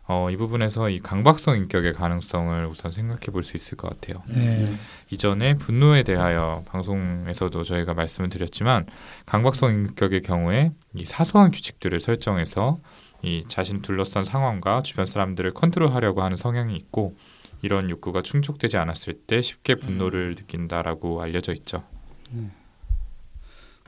어, 0.09 0.29
이 0.31 0.37
부분에서 0.37 0.89
이 0.89 1.01
강박성 1.01 1.57
인격의 1.57 1.93
가능성을 1.93 2.67
우선 2.67 2.93
생각해 2.93 3.27
볼 3.33 3.43
수 3.43 3.57
있을 3.57 3.77
것 3.77 3.91
같아요. 3.91 4.23
네. 4.29 4.73
이전에 5.11 5.55
분노에 5.55 6.05
대하여 6.05 6.63
방송에서도 6.67 7.63
저희가 7.65 7.95
말씀을 7.95 8.29
드렸지만 8.29 8.87
강박성 9.27 9.73
인격의 9.73 10.23
경우에 10.23 10.71
이 10.95 11.05
사소한 11.05 11.51
규칙들을 11.51 12.01
설정해서 12.01 12.79
이 13.23 13.45
자신 13.49 13.83
둘러싼 13.83 14.25
상황과 14.25 14.83
주변 14.83 15.07
사람들을 15.07 15.55
컨트롤하려고 15.55 16.23
하는 16.23 16.37
성향이 16.37 16.77
있고 16.77 17.17
이런 17.63 17.91
욕구가 17.91 18.23
충족되지 18.23 18.77
않았을 18.77 19.15
때 19.27 19.43
쉽게 19.43 19.77
분노를 19.77 20.35
느낀다라고 20.37 21.23
알려져 21.23 21.53
있죠. 21.55 21.83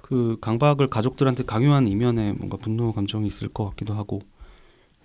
그 0.02 0.38
강박을 0.40 0.88
가족들한테 0.88 1.44
강요한 1.44 1.86
이면에 1.86 2.32
뭔가 2.32 2.56
분노 2.56 2.92
감정이 2.92 3.26
있을 3.26 3.48
것 3.48 3.68
같기도 3.70 3.94
하고 3.94 4.20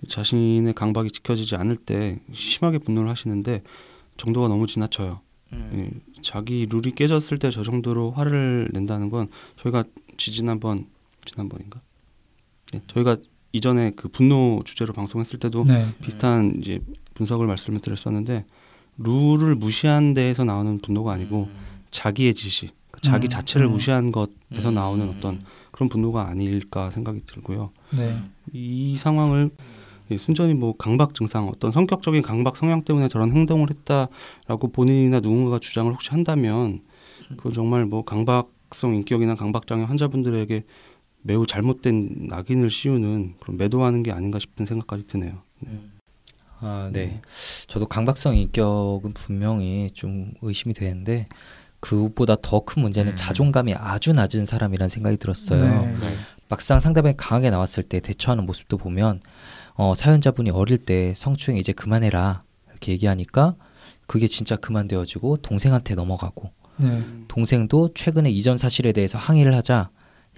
자신의 0.08 0.74
강박이 0.74 1.12
지켜지지 1.12 1.56
않을 1.56 1.77
때 1.77 2.20
심하게 2.34 2.77
분노를 2.77 3.10
하시는데 3.10 3.62
정도가 4.18 4.48
너무 4.48 4.68
지나쳐요. 4.68 5.22
음. 5.53 5.70
예, 6.18 6.22
자기 6.22 6.65
룰이 6.70 6.92
깨졌을 6.94 7.38
때 7.38 7.51
저 7.51 7.63
정도로 7.63 8.12
화를 8.12 8.70
낸다는 8.74 9.10
건 9.10 9.27
저희가 9.58 9.84
지지난번 10.18 10.88
지난번인가? 11.25 11.82
네, 12.72 12.82
저희가 12.88 13.18
이전에 13.54 13.92
그 13.96 14.10
분노 14.10 14.62
주제로 14.66 14.94
방송했을 14.94 15.40
때도 15.40 15.64
네. 15.66 15.88
비슷한 16.02 16.56
이제 16.60 16.80
분석을 17.14 17.48
말씀을 17.48 17.80
드렸었는데 17.80 18.46
룰을 18.98 19.56
무시한 19.56 20.14
데에서 20.14 20.44
나오는 20.44 20.80
분노가 20.80 21.14
아니고 21.14 21.50
자기의 21.92 22.34
지시, 22.34 22.72
그 22.92 23.00
자기 23.02 23.28
음, 23.28 23.30
자체를 23.30 23.68
음. 23.68 23.74
무시한 23.74 24.12
것에서 24.12 24.70
음. 24.70 24.74
나오는 24.74 25.08
어떤 25.08 25.42
그런 25.72 25.88
분노가 25.88 26.28
아닐까 26.28 26.90
생각이 26.90 27.22
들고요. 27.26 27.72
네. 27.96 28.20
이 28.52 28.98
상황을 28.98 29.52
예, 30.12 30.18
순전히 30.18 30.54
뭐 30.54 30.76
강박 30.76 31.14
증상, 31.14 31.48
어떤 31.48 31.72
성격적인 31.72 32.24
강박 32.24 32.58
성향 32.58 32.84
때문에 32.84 33.08
저런 33.08 33.32
행동을 33.32 33.70
했다라고 33.70 34.72
본인이나 34.72 35.20
누군가가 35.20 35.60
주장을 35.60 35.92
혹시 35.94 36.10
한다면 36.10 36.82
그건 37.38 37.54
정말 37.54 37.86
뭐 37.86 38.04
강박성 38.04 38.96
인격이나 38.96 39.36
강박장애 39.36 39.84
환자분들에게 39.84 40.64
매우 41.24 41.48
잘못된 41.48 42.27
낙인을 42.30 42.70
씌우는 42.70 43.36
그런 43.39 43.58
매도하는 43.58 44.03
게 44.03 44.12
아닌가 44.12 44.39
싶은 44.39 44.65
생각까지 44.65 45.08
드네요. 45.08 45.42
아, 46.60 46.89
네. 46.94 47.22
저도 47.68 47.88
강박성 47.88 48.36
인격은 48.36 49.13
분명히 49.13 49.92
좀 49.94 50.34
의심이 50.42 50.74
되는데 50.74 51.27
그것보다 51.80 52.36
더 52.42 52.62
큰 52.62 52.82
문제는 52.82 53.13
음. 53.13 53.15
자존감이 53.15 53.74
아주 53.74 54.13
낮은 54.13 54.46
사람이라는 54.46 54.89
생각이 54.89 55.18
들었어요. 55.18 55.62
네. 55.62 55.94
네. 56.00 56.15
막상 56.48 56.80
상대방이 56.80 57.15
강하게 57.18 57.50
나왔을 57.50 57.84
때 57.84 58.00
대처하는 58.00 58.46
모습도 58.46 58.77
보면 58.77 59.22
어, 59.75 59.94
사연자분이 59.96 60.51
어릴 60.51 60.77
때 60.77 61.13
성추행 61.15 61.58
이제 61.58 61.74
그만해라 61.74 62.44
이렇게 62.70 62.92
얘기하니까 62.94 63.56
그게 64.08 64.27
진짜 64.27 64.56
그만되어지고 64.56 65.38
동생한테 65.38 65.96
넘어가고 65.96 66.51
네. 66.77 67.03
동생도 67.27 67.94
최근에 67.96 68.30
이전 68.30 68.58
사실에 68.58 68.92
대해서 68.92 69.18
항의를 69.18 69.56
하자 69.56 69.89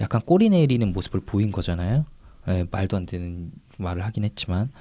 약간 0.02 0.22
꼬리 0.22 0.50
내리는 0.50 0.92
모습을 0.92 1.22
보인 1.22 1.52
거잖아요. 1.52 2.06
예, 2.48 2.66
말도 2.70 2.98
안 2.98 3.06
되는 3.06 3.52
말을 3.78 4.06
하긴 4.06 4.24
했지만 4.24 4.72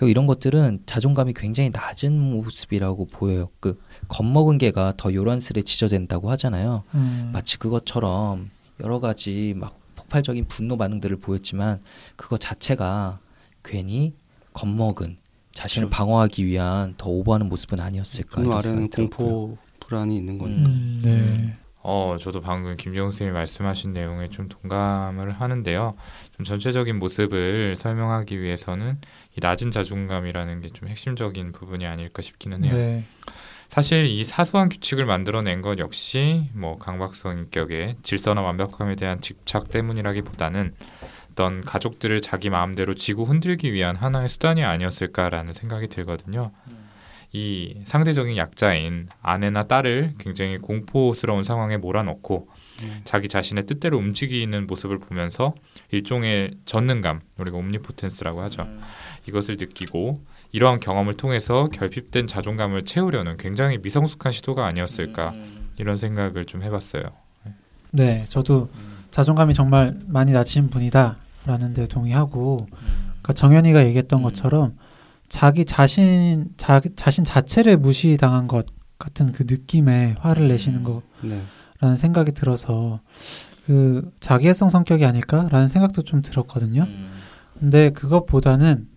이런 0.00 0.26
것들은 0.26 0.82
자존감이 0.86 1.32
굉장히 1.34 1.70
낮은 1.70 2.12
모습이라고 2.12 3.06
보여요. 3.06 3.48
그 3.60 3.80
겁먹은 4.08 4.58
개가 4.58 4.94
더 4.96 5.14
요란스레 5.14 5.62
지저댄다고 5.62 6.30
하잖아요. 6.32 6.82
음. 6.94 7.30
마치 7.32 7.58
그것처럼 7.58 8.50
여러 8.80 8.98
가지 8.98 9.54
막 9.56 9.78
폭발적인 9.94 10.46
분노 10.48 10.76
반응들을 10.76 11.16
보였지만 11.18 11.80
그거 12.16 12.36
자체가 12.36 13.20
괜히 13.62 14.14
겁먹은 14.52 15.18
자신을 15.54 15.88
그렇죠. 15.88 15.96
방어하기 15.96 16.46
위한 16.46 16.94
더 16.96 17.08
오버하는 17.08 17.48
모습은 17.48 17.78
아니었을까 17.78 18.42
이런 18.42 18.52
아래는. 18.58 18.88
공포 18.88 19.56
불안이 19.80 20.16
있는 20.16 20.38
거니까. 20.38 20.68
음, 20.68 21.00
네. 21.04 21.56
어, 21.84 22.16
저도 22.20 22.40
방금 22.40 22.76
김정우 22.76 23.06
선생님이 23.10 23.34
말씀하신 23.34 23.92
내용에 23.92 24.28
좀 24.28 24.48
동감을 24.48 25.32
하는데요. 25.32 25.94
좀 26.36 26.44
전체적인 26.44 26.98
모습을 26.98 27.76
설명하기 27.76 28.40
위해서는 28.40 29.00
이 29.36 29.40
낮은 29.40 29.70
자존감이라는 29.70 30.60
게 30.60 30.72
좀 30.72 30.88
핵심적인 30.88 31.52
부분이 31.52 31.84
아닐까 31.86 32.22
싶기는 32.22 32.64
해요. 32.64 32.72
네. 32.72 33.04
사실 33.68 34.04
이 34.06 34.24
사소한 34.24 34.68
규칙을 34.68 35.06
만들어낸 35.06 35.62
것 35.62 35.78
역시 35.78 36.50
뭐 36.54 36.78
강박성 36.78 37.38
인격의 37.38 37.96
질서나 38.02 38.42
완벽함에 38.42 38.96
대한 38.96 39.20
집착 39.20 39.70
때문이라기보다는 39.70 40.74
어떤 41.32 41.62
가족들을 41.62 42.20
자기 42.20 42.50
마음대로 42.50 42.94
지고 42.94 43.24
흔들기 43.24 43.72
위한 43.72 43.96
하나의 43.96 44.28
수단이 44.28 44.62
아니었을까라는 44.62 45.54
생각이 45.54 45.88
들거든요. 45.88 46.52
이 47.32 47.80
상대적인 47.84 48.36
약자인 48.36 49.08
아내나 49.22 49.62
딸을 49.62 50.14
굉장히 50.18 50.58
공포스러운 50.58 51.44
상황에 51.44 51.78
몰아넣고 51.78 52.48
음. 52.82 53.00
자기 53.04 53.28
자신의 53.28 53.64
뜻대로 53.64 53.96
움직이는 53.96 54.66
모습을 54.66 54.98
보면서 54.98 55.54
일종의 55.90 56.52
전능감, 56.66 57.20
우리가 57.38 57.56
옴니포텐스라고 57.56 58.42
하죠. 58.42 58.68
이것을 59.26 59.56
느끼고 59.58 60.20
이러한 60.52 60.80
경험을 60.80 61.14
통해서 61.14 61.68
결핍된 61.68 62.26
자존감을 62.26 62.84
채우려는 62.84 63.38
굉장히 63.38 63.78
미성숙한 63.78 64.32
시도가 64.32 64.66
아니었을까 64.66 65.34
이런 65.78 65.96
생각을 65.96 66.44
좀 66.44 66.62
해봤어요. 66.62 67.02
네, 67.92 68.26
저도 68.28 68.68
자존감이 69.10 69.54
정말 69.54 69.98
많이 70.06 70.32
낮으신 70.32 70.68
분이다라는 70.70 71.74
데 71.74 71.86
동의하고 71.86 72.66
그러니까 72.70 73.32
정현이가 73.32 73.86
얘기했던 73.86 74.20
음. 74.20 74.22
것처럼 74.22 74.76
자기 75.32 75.64
자신 75.64 76.50
자, 76.58 76.82
자신 76.94 77.24
자체를 77.24 77.78
무시당한 77.78 78.46
것 78.46 78.66
같은 78.98 79.32
그 79.32 79.44
느낌에 79.48 80.16
화를 80.20 80.46
내시는 80.48 80.84
음. 80.84 81.00
네. 81.22 81.42
거라는 81.80 81.96
생각이 81.96 82.32
들어서 82.32 83.00
그 83.64 84.12
자기애성 84.20 84.68
성격이 84.68 85.06
아닐까라는 85.06 85.68
생각도 85.68 86.02
좀 86.02 86.20
들었거든요. 86.20 86.82
음. 86.82 87.12
근데 87.58 87.88
그것보다는 87.90 88.88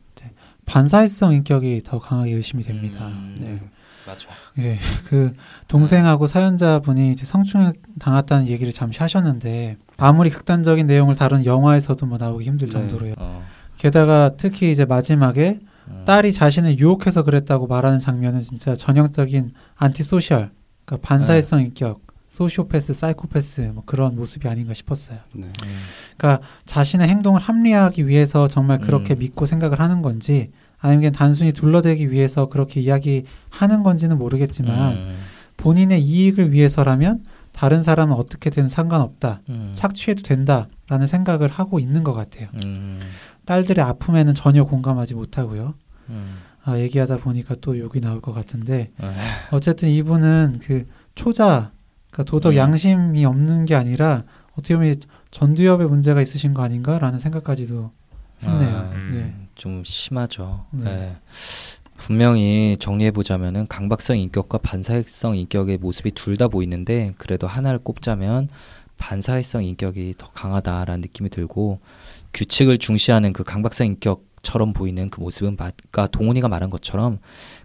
반사회성 0.66 1.32
인격이 1.34 1.84
더 1.86 2.00
강하게 2.00 2.32
의심이 2.34 2.64
됩니다. 2.64 3.08
음. 3.08 3.38
네. 3.40 3.62
맞아. 4.06 4.28
예, 4.60 4.78
그 5.08 5.34
동생하고 5.70 6.28
사연자분이 6.28 7.12
이제 7.14 7.26
성추행 7.26 7.72
당했다는 7.98 8.48
얘기를 8.48 8.74
잠시 8.74 9.00
하셨는데 9.00 9.78
아무리 9.96 10.30
극단적인 10.30 10.86
내용을 10.86 11.16
다룬 11.16 11.46
영화에서도 11.46 12.06
뭐 12.06 12.18
나오기 12.18 12.44
힘들 12.44 12.68
네. 12.68 12.74
정도로요. 12.74 13.14
어. 13.20 13.42
게다가 13.78 14.32
특히 14.36 14.74
이제 14.74 14.84
마지막에 14.84 15.60
음. 15.62 15.75
딸이 16.06 16.34
자신을 16.34 16.80
유혹해서 16.80 17.24
그랬다고 17.24 17.68
말하는 17.68 18.00
장면은 18.00 18.42
진짜 18.42 18.76
전형적인 18.76 19.54
antisocial, 19.76 20.52
그러니까 20.86 21.08
반사회성 21.08 21.62
인격, 21.62 22.02
소시오패스, 22.30 22.94
사이코패스 22.94 23.72
뭐 23.74 23.84
그런 23.86 24.16
모습이 24.16 24.48
아닌가 24.48 24.74
싶었어요. 24.74 25.20
네. 25.34 25.48
음. 25.48 25.78
그러니까 26.18 26.46
자신의 26.66 27.08
행동을 27.08 27.40
합리화하기 27.40 28.08
위해서 28.08 28.48
정말 28.48 28.80
그렇게 28.80 29.16
음. 29.16 29.20
믿고 29.20 29.46
생각을 29.46 29.80
하는 29.80 30.02
건지 30.02 30.52
아니면 30.80 31.14
단순히 31.14 31.54
둘러대기 31.54 32.12
위해서 32.12 32.48
그렇게 32.48 32.82
이야기하는 32.82 33.84
건지는 33.84 34.18
모르겠지만 34.18 34.94
음. 34.94 35.18
본인의 35.58 36.02
이익을 36.02 36.52
위해서라면 36.52 37.24
다른 37.54 37.82
사람은 37.82 38.14
어떻게든 38.16 38.68
상관없다. 38.68 39.42
음. 39.48 39.72
착취해도 39.74 40.24
된다라는 40.24 41.08
생각을 41.08 41.50
하고 41.50 41.80
있는 41.80 42.04
것 42.04 42.14
같아요. 42.14 42.50
음. 42.66 43.00
딸들의 43.46 43.84
아픔에는 43.84 44.36
전혀 44.36 44.66
공감하지 44.66 45.14
못하고요. 45.14 45.76
음. 46.10 46.38
아, 46.64 46.78
얘기하다 46.80 47.18
보니까 47.18 47.56
또 47.62 47.78
욕이 47.78 48.02
나올 48.02 48.22
것 48.22 48.34
같은데 48.34 48.92
아, 49.00 49.14
어쨌든 49.52 49.90
이분은 49.90 50.60
그 50.64 50.86
초자, 51.16 51.72
그러니까 52.12 52.30
도덕 52.32 52.54
음. 52.54 52.58
양심이 52.58 53.24
없는 53.26 53.66
게 53.66 53.76
아니라 53.76 54.24
어떻게 54.54 54.76
보면 54.76 54.96
전두엽에 55.32 55.86
문제가 55.86 56.22
있으신 56.22 56.54
거 56.54 56.64
아닌가라는 56.64 57.20
생각까지도 57.20 57.92
했네요. 58.42 58.78
아, 58.78 58.94
네. 59.12 59.34
좀 59.56 59.84
심하죠. 59.86 60.66
네. 60.72 60.84
네. 60.84 61.18
분명히 61.98 62.76
정리해 62.80 63.12
보자면은 63.12 63.68
강박성 63.68 64.18
인격과 64.18 64.58
반사회성 64.60 65.38
인격의 65.38 65.78
모습이 65.78 66.12
둘 66.12 66.36
다 66.38 66.48
보이는데 66.50 67.14
그래도 67.18 67.48
하나를 67.48 67.80
꼽자면 67.80 68.50
반사회성 68.98 69.64
인격이 69.64 70.16
더 70.18 70.30
강하다라는 70.32 71.02
느낌이 71.02 71.30
들고 71.30 71.80
규칙을 72.34 72.78
중시하는 72.78 73.32
그 73.34 73.44
강박성 73.44 73.88
인격 73.88 74.24
처럼 74.46 74.72
보이는 74.72 75.10
그 75.10 75.20
모습은 75.20 75.58
아까 75.60 76.08
동훈이가 76.08 76.48
말한 76.48 76.70
것처럼 76.70 77.20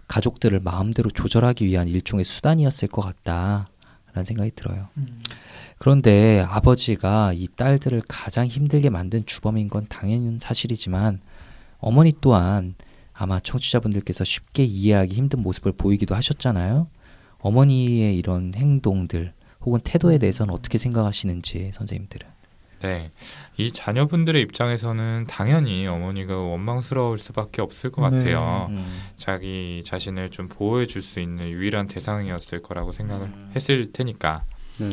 가족들을 0.07 0.59
마음대로 0.59 1.09
조절하기 1.09 1.65
위한 1.65 1.87
일종의 1.87 2.25
수단이었을 2.25 2.89
것 2.89 3.01
같다라는 3.01 4.25
생각이 4.25 4.51
들어요. 4.55 4.89
음, 4.97 5.21
그런데 5.77 6.45
아버지가 6.49 7.31
이 7.33 7.47
딸들을 7.55 8.01
가장 8.07 8.47
힘들게 8.47 8.89
만든 8.89 9.25
주범인 9.25 9.69
건 9.69 9.85
당연한 9.87 10.39
사실이지만 10.39 11.21
어머니 11.77 12.11
또한 12.19 12.73
아마 13.13 13.39
청취자분들께서 13.39 14.23
쉽게 14.23 14.63
이해하기 14.63 15.15
힘든 15.15 15.41
모습을 15.41 15.71
보이기도 15.73 16.15
하셨잖아요. 16.15 16.87
어머니의 17.39 18.17
이런 18.17 18.51
행동들 18.55 19.33
혹은 19.61 19.79
태도에 19.83 20.17
대해서는 20.17 20.53
어떻게 20.53 20.77
생각하시는지 20.77 21.71
선생님들은. 21.73 22.40
네, 22.81 23.11
이 23.57 23.71
자녀분들의 23.71 24.41
입장에서는 24.41 25.25
당연히 25.27 25.85
어머니가 25.87 26.35
원망스러울 26.35 27.17
수밖에 27.19 27.61
없을 27.61 27.91
것 27.91 28.09
네. 28.09 28.17
같아요. 28.19 28.67
음. 28.71 29.01
자기 29.15 29.83
자신을 29.85 30.31
좀 30.31 30.47
보호해 30.47 30.87
줄 30.87 31.01
수 31.01 31.19
있는 31.19 31.49
유일한 31.49 31.87
대상이었을 31.87 32.61
거라고 32.61 32.91
생각을 32.91 33.27
음. 33.27 33.51
했을 33.55 33.91
테니까. 33.91 34.43
네. 34.77 34.89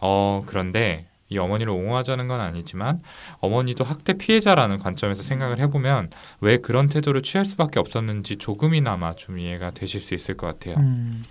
어, 0.00 0.42
그런데 0.46 1.06
이 1.28 1.38
어머니를 1.38 1.72
옹호하자는 1.72 2.28
건 2.28 2.40
아니지만 2.40 3.00
어머니도 3.40 3.84
학대 3.84 4.12
피해자라는 4.12 4.78
관점에서 4.78 5.22
생각을 5.22 5.58
해보면 5.60 6.10
왜 6.40 6.58
그런 6.58 6.88
태도를 6.88 7.22
취할 7.22 7.44
수밖에 7.44 7.80
없었는지 7.80 8.36
조금이나마 8.36 9.14
좀 9.14 9.38
이해가 9.38 9.70
되실 9.70 10.00
수 10.00 10.14
있을 10.14 10.36
것 10.36 10.46
같아요. 10.46 10.76
음, 10.76 11.24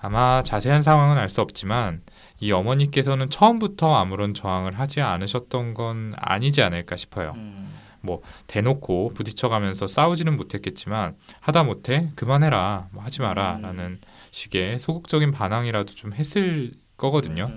아마 0.00 0.42
자세한 0.42 0.82
상황은 0.82 1.18
알 1.18 1.28
수 1.28 1.40
없지만 1.42 2.00
이 2.44 2.52
어머니께서는 2.52 3.30
처음부터 3.30 3.94
아무런 3.94 4.34
저항을 4.34 4.78
하지 4.78 5.00
않으셨던 5.00 5.72
건 5.72 6.12
아니지 6.18 6.60
않을까 6.60 6.94
싶어요. 6.94 7.32
대놓고 8.48 9.12
부딪혀가면서 9.14 9.86
싸우지는 9.86 10.36
못했겠지만 10.36 11.16
하다못해 11.40 12.10
그만해라 12.16 12.88
뭐 12.92 13.02
하지 13.02 13.22
마라라는 13.22 13.98
식의 14.30 14.78
소극적인 14.78 15.32
반항이라도 15.32 15.94
좀 15.94 16.12
했을 16.12 16.72
거거든요. 16.98 17.50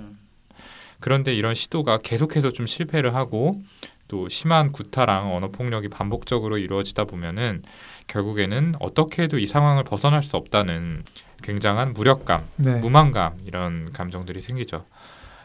그런데 1.02 1.36
이런 1.36 1.54
시도가 1.54 1.98
계속해서 1.98 2.52
좀 2.52 2.66
실패를 2.66 3.14
하고 3.14 3.62
또 4.08 4.30
심한 4.30 4.72
구타랑 4.72 5.36
언어 5.36 5.50
폭력이 5.50 5.90
반복적으로 5.90 6.58
이루어지다 6.58 7.04
보면은 7.04 7.62
결국에는 8.08 8.76
어떻게 8.80 9.24
해도 9.24 9.38
이 9.38 9.46
상황을 9.46 9.84
벗어날 9.84 10.24
수 10.24 10.38
없다는 10.38 11.04
굉장한 11.42 11.94
무력감, 11.94 12.46
네. 12.58 12.80
무망감 12.80 13.40
이런 13.46 13.92
감정들이 13.94 14.42
생기죠. 14.42 14.86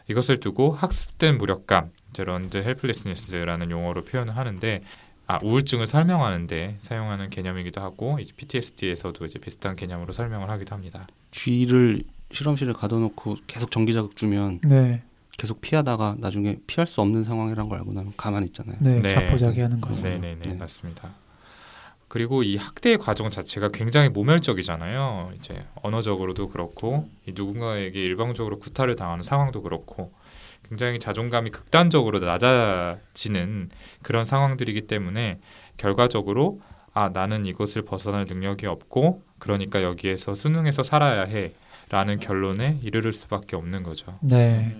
이것을 0.09 0.40
두고 0.40 0.72
학습된 0.72 1.38
무력감, 1.38 1.90
이제 2.11 2.24
learned 2.25 2.59
helplessness라는 2.59 3.71
용어로 3.70 4.05
표현을 4.05 4.37
하는데 4.37 4.83
아, 5.26 5.38
우울증을 5.42 5.87
설명하는데 5.87 6.78
사용하는 6.81 7.31
개념이기도 7.31 7.81
하고 7.81 8.18
이제 8.20 8.33
PTSD에서도 8.37 9.24
이제 9.24 9.38
비슷한 9.38 9.76
개념으로 9.76 10.12
설명을 10.12 10.50
하기도 10.50 10.74
합니다. 10.74 11.07
쥐를 11.31 12.02
실험실에 12.33 12.72
가둬놓고 12.72 13.37
계속 13.46 13.70
전기 13.70 13.92
자극 13.92 14.16
주면 14.16 14.61
네, 14.64 15.02
계속 15.38 15.61
피하다가 15.61 16.16
나중에 16.18 16.57
피할 16.66 16.87
수 16.87 17.00
없는 17.00 17.24
상황이란 17.24 17.68
걸 17.68 17.78
알고 17.78 17.92
나면 17.92 18.12
가만히 18.16 18.46
있잖아요. 18.46 18.76
네, 18.81 19.00
네. 19.00 19.09
자포자기하는 19.09 19.81
거죠. 19.81 20.02
맞아요. 20.02 20.18
네네네 20.18 20.52
네. 20.52 20.55
맞습니다. 20.55 21.14
그리고 22.12 22.42
이 22.42 22.59
학대의 22.59 22.98
과정 22.98 23.31
자체가 23.31 23.70
굉장히 23.72 24.11
모멸적이잖아요. 24.11 25.33
이제 25.38 25.64
언어적으로도 25.77 26.51
그렇고 26.51 27.09
이 27.27 27.33
누군가에게 27.35 28.03
일방적으로 28.03 28.59
구타를 28.59 28.96
당하는 28.96 29.25
상황도 29.25 29.62
그렇고 29.62 30.12
굉장히 30.68 30.98
자존감이 30.98 31.48
극단적으로 31.48 32.18
낮아지는 32.18 33.70
그런 34.03 34.27
상황들이기 34.27 34.83
때문에 34.88 35.38
결과적으로 35.79 36.61
아 36.92 37.09
나는 37.09 37.46
이것을 37.46 37.81
벗어날 37.81 38.27
능력이 38.29 38.66
없고 38.66 39.22
그러니까 39.38 39.83
여기에서 39.83 40.35
수능해서 40.35 40.83
살아야 40.83 41.25
해라는 41.25 42.20
결론에 42.20 42.79
이르를 42.83 43.14
수밖에 43.14 43.57
없는 43.57 43.85
거죠. 43.85 44.18
네, 44.20 44.77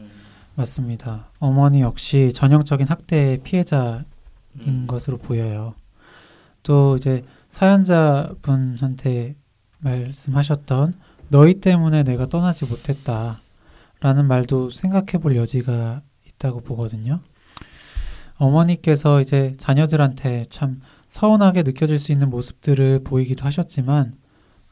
맞습니다. 0.55 1.31
어머니 1.38 1.81
역시 1.81 2.35
전형적인 2.35 2.88
학대 2.88 3.38
피해자인 3.42 4.05
것으로 4.87 5.16
보여요. 5.16 5.73
또 6.62 6.96
이제 6.96 7.25
사연자분한테 7.51 9.37
말씀하셨던 9.79 10.94
너희 11.29 11.55
때문에 11.55 12.03
내가 12.03 12.27
떠나지 12.27 12.64
못했다 12.64 13.40
라는 14.01 14.27
말도 14.27 14.70
생각해 14.70 15.18
볼 15.20 15.37
여지가 15.37 16.03
있다고 16.27 16.61
보거든요. 16.61 17.20
어머니께서 18.37 19.20
이제 19.20 19.55
자녀들한테 19.59 20.46
참 20.51 20.81
서운하게 21.09 21.62
느껴질 21.62 21.98
수 21.98 22.11
있는 22.11 22.31
모습들을 22.31 23.05
보이기도 23.05 23.44
하셨지만 23.44 24.16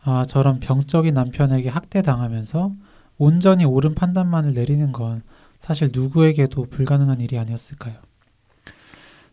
아, 0.03 0.25
저런 0.27 0.61
병적인 0.61 1.15
남편에게 1.15 1.69
학대당하면서 1.69 2.73
온전히 3.19 3.65
옳은 3.65 3.95
판단만을 3.95 4.55
내리는 4.55 4.93
건 4.93 5.23
사실 5.61 5.91
누구에게도 5.93 6.65
불가능한 6.71 7.21
일이 7.21 7.39
아니었을까요? 7.39 7.95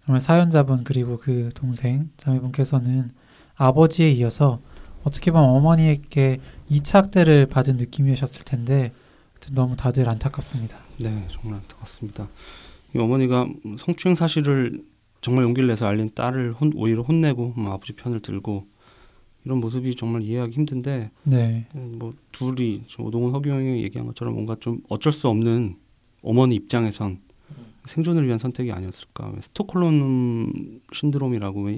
정말 0.08 0.22
사연자분 0.22 0.86
그리고 0.86 1.18
그 1.18 1.50
동생 1.54 2.10
자매분께서는 2.16 3.12
아버지에 3.58 4.10
이어서 4.12 4.62
어떻게 5.04 5.32
보면 5.32 5.50
어머니에게 5.50 6.40
2차 6.72 7.04
학대를 7.04 7.48
받은 7.48 7.76
느낌이셨을 7.76 8.46
텐데 8.46 8.94
너무 9.54 9.76
다들 9.76 10.08
안타깝습니다. 10.08 10.78
네, 10.98 11.28
정말 11.30 11.60
안타깝습니다. 11.60 12.30
이 12.96 12.98
어머니가 12.98 13.48
성추행 13.80 14.16
사실을 14.16 14.82
정말 15.20 15.44
용기를 15.44 15.68
내서 15.68 15.86
알린 15.86 16.12
딸을 16.16 16.54
혼, 16.54 16.72
오히려 16.76 17.02
혼내고 17.02 17.54
뭐 17.58 17.74
아버지 17.74 17.92
편을 17.92 18.22
들고 18.22 18.66
이런 19.44 19.60
모습이 19.60 19.96
정말 19.98 20.22
이해하기 20.22 20.56
힘든데 20.56 21.12
네. 21.24 21.68
뭐 21.74 22.14
둘이 22.32 22.84
오동훈 22.98 23.34
허경영이 23.34 23.84
얘기한 23.84 24.08
것처럼 24.08 24.36
뭔가 24.36 24.56
좀 24.60 24.80
어쩔 24.88 25.12
수 25.12 25.28
없는 25.28 25.76
어머니 26.22 26.56
입장에선 26.56 27.20
생존을 27.88 28.26
위한 28.28 28.40
선택이 28.40 28.72
아니었을까. 28.72 29.34
스톡홀름 29.42 30.82
신드롬이라고 30.94 31.70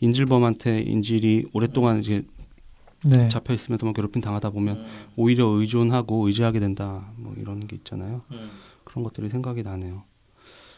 인질범한테 0.00 0.80
인질이 0.80 1.46
오랫동안 1.52 2.00
이제 2.00 2.24
네. 3.04 3.28
잡혀 3.28 3.54
있으면서 3.54 3.90
괴롭힘 3.92 4.20
당하다 4.22 4.50
보면 4.50 4.84
오히려 5.16 5.46
의존하고 5.46 6.26
의지하게 6.26 6.60
된다. 6.60 7.12
뭐 7.16 7.34
이런 7.38 7.66
게 7.66 7.76
있잖아요. 7.76 8.22
그런 8.84 9.04
것들이 9.04 9.28
생각이 9.28 9.62
나네요. 9.62 10.02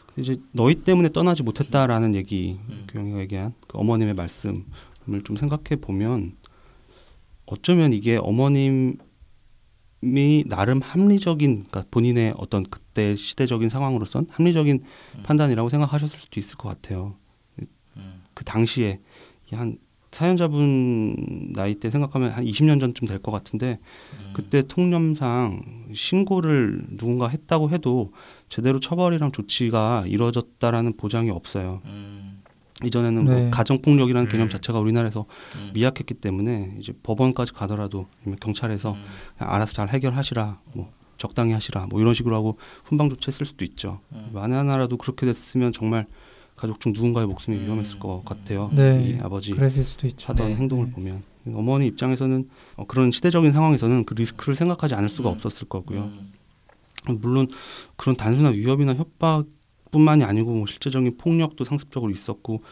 근데 0.07 0.21
이제 0.21 0.41
너희 0.51 0.75
때문에 0.75 1.09
떠나지 1.09 1.43
못했다라는 1.43 2.15
얘기 2.15 2.59
교영이가 2.89 3.19
얘기한 3.19 3.53
그 3.67 3.77
어머님의 3.77 4.13
말씀 4.13 4.65
을 5.09 5.21
좀 5.23 5.35
생각해 5.35 5.81
보면 5.81 6.37
어쩌면 7.45 7.91
이게 7.91 8.15
어머님 8.15 8.97
이 10.17 10.43
나름 10.47 10.81
합리적인 10.81 11.65
그러니까 11.69 11.83
본인의 11.91 12.33
어떤 12.37 12.63
그때 12.63 13.15
시대적인 13.15 13.69
상황으로선 13.69 14.27
합리적인 14.29 14.83
음. 15.15 15.23
판단이라고 15.23 15.69
생각하셨을 15.69 16.19
수도 16.19 16.39
있을 16.39 16.57
것 16.57 16.69
같아요. 16.69 17.15
음. 17.97 18.23
그 18.33 18.43
당시에 18.43 18.99
한 19.51 19.77
사연자분 20.11 21.53
나이 21.53 21.75
때 21.75 21.89
생각하면 21.89 22.31
한 22.31 22.45
20년 22.45 22.79
전쯤 22.79 23.07
될 23.07 23.19
것 23.19 23.31
같은데 23.31 23.79
음. 24.13 24.31
그때 24.33 24.61
통념상 24.61 25.61
신고를 25.93 26.85
누군가 26.97 27.27
했다고 27.27 27.71
해도 27.71 28.11
제대로 28.49 28.79
처벌이랑 28.79 29.31
조치가 29.31 30.05
이루어졌다라는 30.07 30.97
보장이 30.97 31.29
없어요. 31.31 31.81
음. 31.85 32.32
이전에는 32.83 33.25
뭐 33.25 33.33
네. 33.33 33.41
뭐 33.41 33.51
가정 33.51 33.81
폭력이라는 33.81 34.29
개념 34.29 34.47
음. 34.47 34.49
자체가 34.49 34.79
우리나라에서 34.79 35.25
음. 35.55 35.71
미약했기 35.73 36.15
때문에 36.15 36.77
이제 36.79 36.93
법원까지 37.03 37.53
가더라도 37.53 38.07
경찰에서 38.39 38.93
음. 38.93 39.05
알아서 39.37 39.73
잘 39.73 39.89
해결하시라 39.89 40.59
뭐 40.73 40.91
적당히 41.17 41.53
하시라 41.53 41.87
뭐 41.87 42.01
이런 42.01 42.13
식으로 42.13 42.35
하고 42.35 42.57
훈방 42.85 43.09
조치했을 43.09 43.45
수도 43.45 43.63
있죠. 43.65 43.99
음. 44.11 44.29
만에 44.33 44.55
하나라도 44.55 44.97
그렇게 44.97 45.25
됐으면 45.25 45.71
정말 45.71 46.05
가족 46.55 46.79
중 46.79 46.93
누군가의 46.93 47.27
목숨이 47.27 47.57
음. 47.57 47.65
위험했을 47.65 47.99
것 47.99 48.23
같아요. 48.25 48.69
네. 48.73 49.09
이 49.09 49.19
아버지 49.21 49.51
그랬을 49.51 49.83
수도 49.83 50.07
있죠. 50.07 50.31
하던 50.31 50.49
네. 50.49 50.55
행동을 50.55 50.87
네. 50.87 50.91
보면 50.91 51.23
어머니 51.53 51.87
입장에서는 51.87 52.49
어, 52.77 52.85
그런 52.85 53.11
시대적인 53.11 53.51
상황에서는 53.51 54.05
그 54.05 54.13
리스크를 54.13 54.55
생각하지 54.55 54.95
않을 54.95 55.09
수가 55.09 55.29
없었을 55.29 55.67
거고요. 55.67 56.11
물론 57.19 57.47
그런 57.97 58.15
단순한 58.15 58.53
위협이나 58.53 58.93
협박 58.93 59.45
뿐만이 59.93 60.23
아니고 60.25 60.53
뭐 60.53 60.65
실제적인 60.65 61.17
폭력도 61.17 61.63
상습적으로 61.63 62.11
있었고 62.11 62.63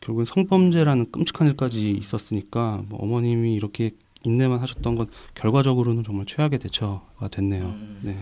결국엔 0.00 0.26
성범죄라는 0.26 1.10
끔찍한 1.12 1.46
일까지 1.48 1.92
있었으니까 1.92 2.82
뭐 2.88 3.00
어머님이 3.02 3.54
이렇게 3.54 3.92
인내만 4.24 4.58
하셨던 4.58 4.96
건 4.96 5.06
결과적으로는 5.34 6.04
정말 6.04 6.26
최악의 6.26 6.58
대처가 6.58 7.28
됐네요. 7.30 7.64
음. 7.64 7.98
네. 8.02 8.18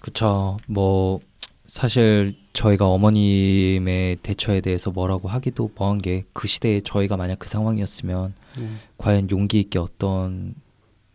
그쵸. 0.00 0.56
뭐 0.66 1.20
사실 1.66 2.36
저희가 2.52 2.86
어머님의 2.88 4.16
대처에 4.22 4.60
대해서 4.60 4.90
뭐라고 4.90 5.28
하기도 5.28 5.70
뭐한 5.76 5.98
게 6.02 6.24
그 6.32 6.46
시대에 6.48 6.80
저희가 6.80 7.16
만약 7.16 7.38
그 7.38 7.48
상황이었으면 7.48 8.34
네. 8.58 8.68
과연 8.98 9.30
용기 9.30 9.60
있게 9.60 9.78
어떤 9.78 10.54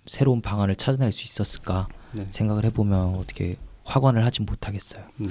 새로운 0.05 0.41
방안을 0.41 0.75
찾아낼 0.75 1.11
수 1.11 1.23
있었을까 1.25 1.87
네. 2.13 2.25
생각을 2.27 2.65
해보면 2.65 3.15
어떻게 3.15 3.57
확언을 3.83 4.25
하진 4.25 4.45
못하겠어요. 4.45 5.03
네. 5.17 5.29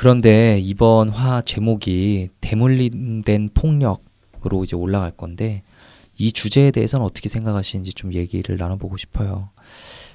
그런데 0.00 0.58
이번 0.58 1.10
화 1.10 1.42
제목이 1.42 2.30
대물림된 2.40 3.50
폭력으로 3.52 4.64
이제 4.64 4.74
올라갈 4.74 5.10
건데 5.10 5.62
이 6.16 6.32
주제에 6.32 6.70
대해서는 6.70 7.04
어떻게 7.04 7.28
생각하시는지 7.28 7.92
좀 7.92 8.14
얘기를 8.14 8.56
나눠보고 8.56 8.96
싶어요. 8.96 9.50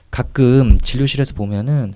가끔 0.10 0.80
진료실에서 0.80 1.36
보면은 1.36 1.94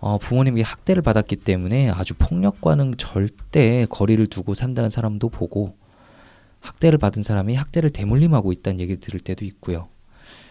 어, 0.00 0.18
부모님이 0.18 0.62
학대를 0.62 1.02
받았기 1.02 1.36
때문에 1.36 1.90
아주 1.90 2.14
폭력과는 2.18 2.94
절대 2.98 3.86
거리를 3.88 4.26
두고 4.26 4.54
산다는 4.54 4.90
사람도 4.90 5.28
보고 5.28 5.76
학대를 6.58 6.98
받은 6.98 7.22
사람이 7.22 7.54
학대를 7.54 7.90
대물림하고 7.90 8.50
있다는 8.50 8.80
얘기를 8.80 9.00
들을 9.00 9.20
때도 9.20 9.44
있고요. 9.44 9.86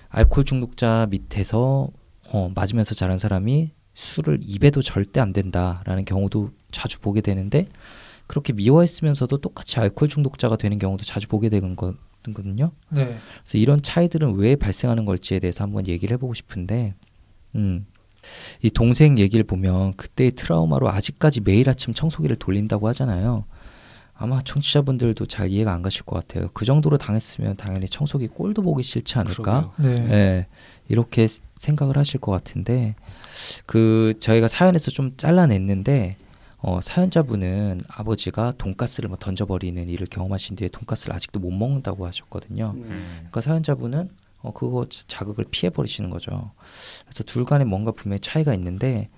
알코올 0.08 0.46
중독자 0.46 1.08
밑에서 1.10 1.90
어, 2.30 2.52
맞으면서 2.56 2.96
자란 2.96 3.18
사람이 3.18 3.72
술을 3.96 4.40
입에도 4.44 4.82
절대 4.82 5.20
안 5.20 5.34
된다라는 5.34 6.06
경우도 6.06 6.52
자주 6.72 7.00
보게 7.00 7.22
되는데 7.22 7.68
그렇게 8.30 8.54
미워했으면서도 8.54 9.40
똑같이 9.40 9.80
알코올 9.80 10.08
중독자가 10.08 10.56
되는 10.56 10.78
경우도 10.78 11.04
자주 11.04 11.28
보게 11.28 11.50
되는 11.50 11.76
거거든요. 11.76 12.72
네. 12.90 13.18
그래서 13.44 13.58
이런 13.58 13.82
차이들은 13.82 14.36
왜 14.36 14.56
발생하는 14.56 15.06
걸지에 15.06 15.40
대해서 15.40 15.64
한번 15.64 15.88
얘기를 15.88 16.14
해보고 16.14 16.36
싶은데, 16.36 16.94
음, 17.56 17.88
이 18.62 18.70
동생 18.70 19.18
얘기를 19.18 19.44
보면 19.44 19.96
그때의 19.96 20.34
트라우마로 20.34 20.90
아직까지 20.90 21.42
매일 21.42 21.70
아침 21.70 21.96
청소기를 21.96 22.36
돌린다고 22.36 22.88
하잖아요. 22.90 23.46
아마 24.14 24.44
청취자분들도 24.44 25.26
잘 25.26 25.50
이해가 25.50 25.74
안 25.74 25.82
가실 25.82 26.04
것 26.04 26.16
같아요. 26.18 26.50
그 26.54 26.66
정도로 26.66 27.00
당했으면 27.00 27.56
당연히 27.58 27.90
청소기 27.90 28.28
꼴도 28.28 28.62
보기 28.62 28.84
싫지 28.84 29.18
않을까? 29.18 29.74
네. 29.80 30.00
네. 30.02 30.48
이렇게 30.88 31.28
생각을 31.56 31.98
하실 31.98 32.20
것 32.20 32.32
같은데, 32.32 32.94
그 33.66 34.14
저희가 34.20 34.48
사연에서 34.48 34.92
좀 34.92 35.14
잘라냈는데 35.18 36.18
어, 36.62 36.82
사연자분은 36.82 37.82
아버지가 37.88 38.54
돈가스를 38.58 39.08
뭐 39.08 39.18
던져버리는 39.18 39.88
일을 39.88 40.08
경험하신 40.08 40.58
뒤에 40.58 40.68
돈가스를 40.70 41.16
아직도 41.16 41.40
못 41.40 41.52
먹는다고 41.52 42.06
하셨거든요. 42.06 42.74
음. 42.76 43.16
그러니까 43.18 43.42
사연자분은 43.42 44.10
어, 44.42 44.54
그거 44.54 44.86
자극을 44.90 45.46
피해버리시는 45.50 46.10
거죠. 46.10 46.52
그래서 47.06 47.24
둘 47.24 47.46
간에 47.46 47.64
뭔가 47.64 47.92
분명히 47.92 48.20
차이가 48.20 48.54
있는데 48.54 49.10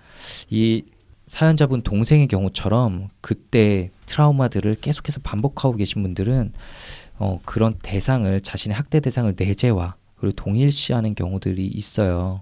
이 0.49 0.83
사연자분 1.25 1.83
동생의 1.83 2.27
경우처럼 2.27 3.09
그때 3.21 3.91
트라우마들을 4.05 4.75
계속해서 4.75 5.21
반복하고 5.21 5.77
계신 5.77 6.03
분들은 6.03 6.53
어, 7.17 7.39
그런 7.45 7.75
대상을 7.81 8.39
자신의 8.41 8.75
학대 8.75 8.99
대상을 8.99 9.33
내재화 9.37 9.95
그리고 10.17 10.35
동일시하는 10.35 11.15
경우들이 11.15 11.67
있어요. 11.67 12.41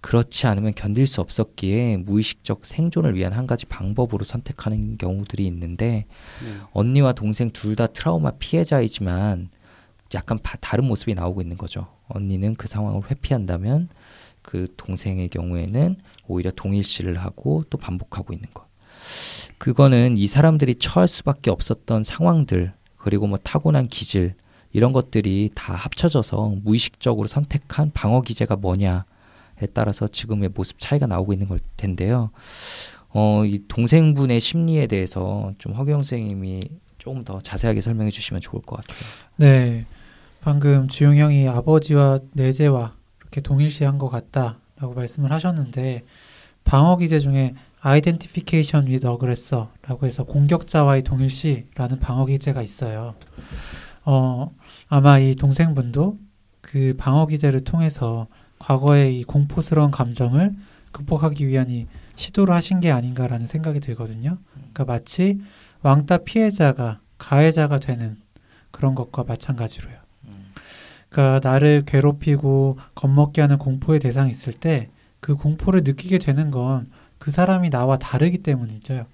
그렇지 0.00 0.46
않으면 0.46 0.74
견딜 0.74 1.06
수 1.06 1.20
없었기에 1.20 1.98
무의식적 1.98 2.64
생존을 2.64 3.14
위한 3.14 3.32
한 3.32 3.46
가지 3.46 3.66
방법으로 3.66 4.24
선택하는 4.24 4.96
경우들이 4.98 5.46
있는데 5.46 6.06
네. 6.44 6.56
언니와 6.72 7.12
동생 7.12 7.50
둘 7.50 7.76
다 7.76 7.86
트라우마 7.86 8.32
피해자이지만 8.38 9.50
약간 10.14 10.38
바, 10.42 10.56
다른 10.60 10.84
모습이 10.84 11.14
나오고 11.14 11.42
있는 11.42 11.56
거죠. 11.58 11.86
언니는 12.08 12.54
그 12.54 12.66
상황을 12.66 13.02
회피한다면 13.10 13.88
그 14.42 14.66
동생의 14.76 15.28
경우에는 15.28 15.96
오히려 16.26 16.50
동일시를 16.50 17.18
하고 17.18 17.64
또 17.70 17.76
반복하고 17.78 18.32
있는 18.32 18.48
것. 18.54 18.66
그거는 19.58 20.16
이 20.16 20.26
사람들이 20.26 20.76
처할 20.76 21.08
수밖에 21.08 21.50
없었던 21.50 22.04
상황들 22.04 22.72
그리고 22.96 23.26
뭐 23.26 23.38
타고난 23.38 23.88
기질 23.88 24.34
이런 24.72 24.92
것들이 24.92 25.50
다 25.54 25.74
합쳐져서 25.74 26.54
무의식적으로 26.62 27.26
선택한 27.28 27.90
방어 27.92 28.22
기제가 28.22 28.56
뭐냐 28.56 29.04
따라서 29.66 30.06
지금의 30.06 30.50
모습 30.54 30.78
차이가 30.78 31.06
나오고 31.06 31.32
있는 31.32 31.48
걸 31.48 31.58
텐데요. 31.76 32.30
어, 33.10 33.44
이 33.44 33.62
동생분의 33.68 34.40
심리에 34.40 34.86
대해서 34.86 35.52
좀 35.58 35.72
허경 35.72 36.02
선생님이 36.02 36.60
조금 36.98 37.24
더 37.24 37.40
자세하게 37.40 37.80
설명해 37.80 38.10
주시면 38.10 38.40
좋을 38.40 38.62
것 38.62 38.76
같아요. 38.76 38.98
네. 39.36 39.86
방금 40.40 40.88
주용 40.88 41.16
형이 41.16 41.48
아버지와 41.48 42.20
내재와 42.32 42.94
이렇게 43.20 43.40
동일시한 43.40 43.98
것 43.98 44.08
같다라고 44.08 44.94
말씀을 44.94 45.32
하셨는데 45.32 46.04
방어 46.64 46.96
기제 46.96 47.18
중에 47.18 47.54
identification 47.80 48.86
with 48.86 49.06
aggressor라고 49.06 50.06
해서 50.06 50.24
공격자와의 50.24 51.02
동일시라는 51.02 51.98
방어 52.00 52.26
기제가 52.26 52.62
있어요. 52.62 53.14
어, 54.04 54.54
아마 54.88 55.18
이 55.18 55.34
동생분도 55.34 56.18
그 56.60 56.94
방어 56.98 57.26
기제를 57.26 57.60
통해서 57.60 58.26
과거의 58.58 59.18
이 59.18 59.24
공포스러운 59.24 59.90
감정을 59.90 60.54
극복하기 60.92 61.46
위한 61.46 61.70
이 61.70 61.86
시도를 62.16 62.54
하신 62.54 62.80
게 62.80 62.90
아닌가라는 62.90 63.46
생각이 63.46 63.80
들거든요. 63.80 64.38
그러니까 64.54 64.84
마치 64.84 65.40
왕따 65.82 66.18
피해자가 66.18 67.00
가해자가 67.18 67.78
되는 67.78 68.16
그런 68.70 68.94
것과 68.94 69.24
마찬가지로요. 69.24 69.96
그러니까 71.08 71.48
나를 71.48 71.84
괴롭히고 71.86 72.78
겁먹게 72.94 73.40
하는 73.40 73.58
공포의 73.58 74.00
대상이 74.00 74.30
있을 74.30 74.52
때 74.52 74.90
그 75.20 75.34
공포를 75.34 75.82
느끼게 75.84 76.18
되는 76.18 76.50
건 76.50 76.86
그 77.18 77.30
사람이 77.30 77.70
나와 77.70 77.98
다르기 77.98 78.38
때문이죠. 78.38 79.06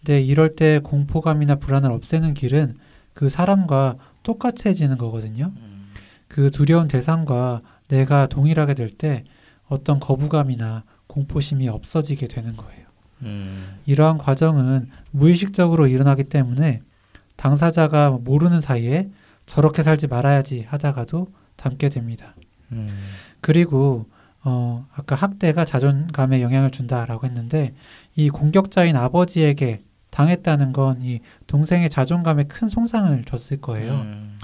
근데 0.00 0.20
이럴 0.20 0.54
때 0.54 0.80
공포감이나 0.80 1.56
불안을 1.56 1.90
없애는 1.90 2.34
길은 2.34 2.76
그 3.14 3.28
사람과 3.28 3.96
똑같아지는 4.22 4.98
거거든요. 4.98 5.52
그 6.28 6.50
두려운 6.50 6.88
대상과 6.88 7.62
내가 7.88 8.26
동일하게 8.26 8.74
될 8.74 8.90
때 8.90 9.24
어떤 9.66 10.00
거부감이나 10.00 10.84
공포심이 11.06 11.68
없어지게 11.68 12.26
되는 12.28 12.56
거예요. 12.56 12.86
음. 13.22 13.78
이러한 13.86 14.18
과정은 14.18 14.88
무의식적으로 15.10 15.86
일어나기 15.88 16.24
때문에 16.24 16.80
당사자가 17.36 18.10
모르는 18.10 18.60
사이에 18.60 19.10
저렇게 19.46 19.82
살지 19.82 20.06
말아야지 20.08 20.64
하다가도 20.68 21.28
담게 21.56 21.88
됩니다. 21.88 22.34
음. 22.72 22.88
그리고 23.40 24.06
어, 24.44 24.86
아까 24.94 25.14
학대가 25.16 25.64
자존감에 25.64 26.42
영향을 26.42 26.70
준다라고 26.70 27.26
했는데 27.26 27.74
이 28.16 28.28
공격자인 28.30 28.96
아버지에게 28.96 29.82
당했다는 30.10 30.72
건 30.72 31.02
이 31.02 31.20
동생의 31.46 31.90
자존감에 31.90 32.44
큰 32.44 32.68
손상을 32.68 33.22
줬을 33.24 33.60
거예요. 33.60 33.92
음. 33.92 34.38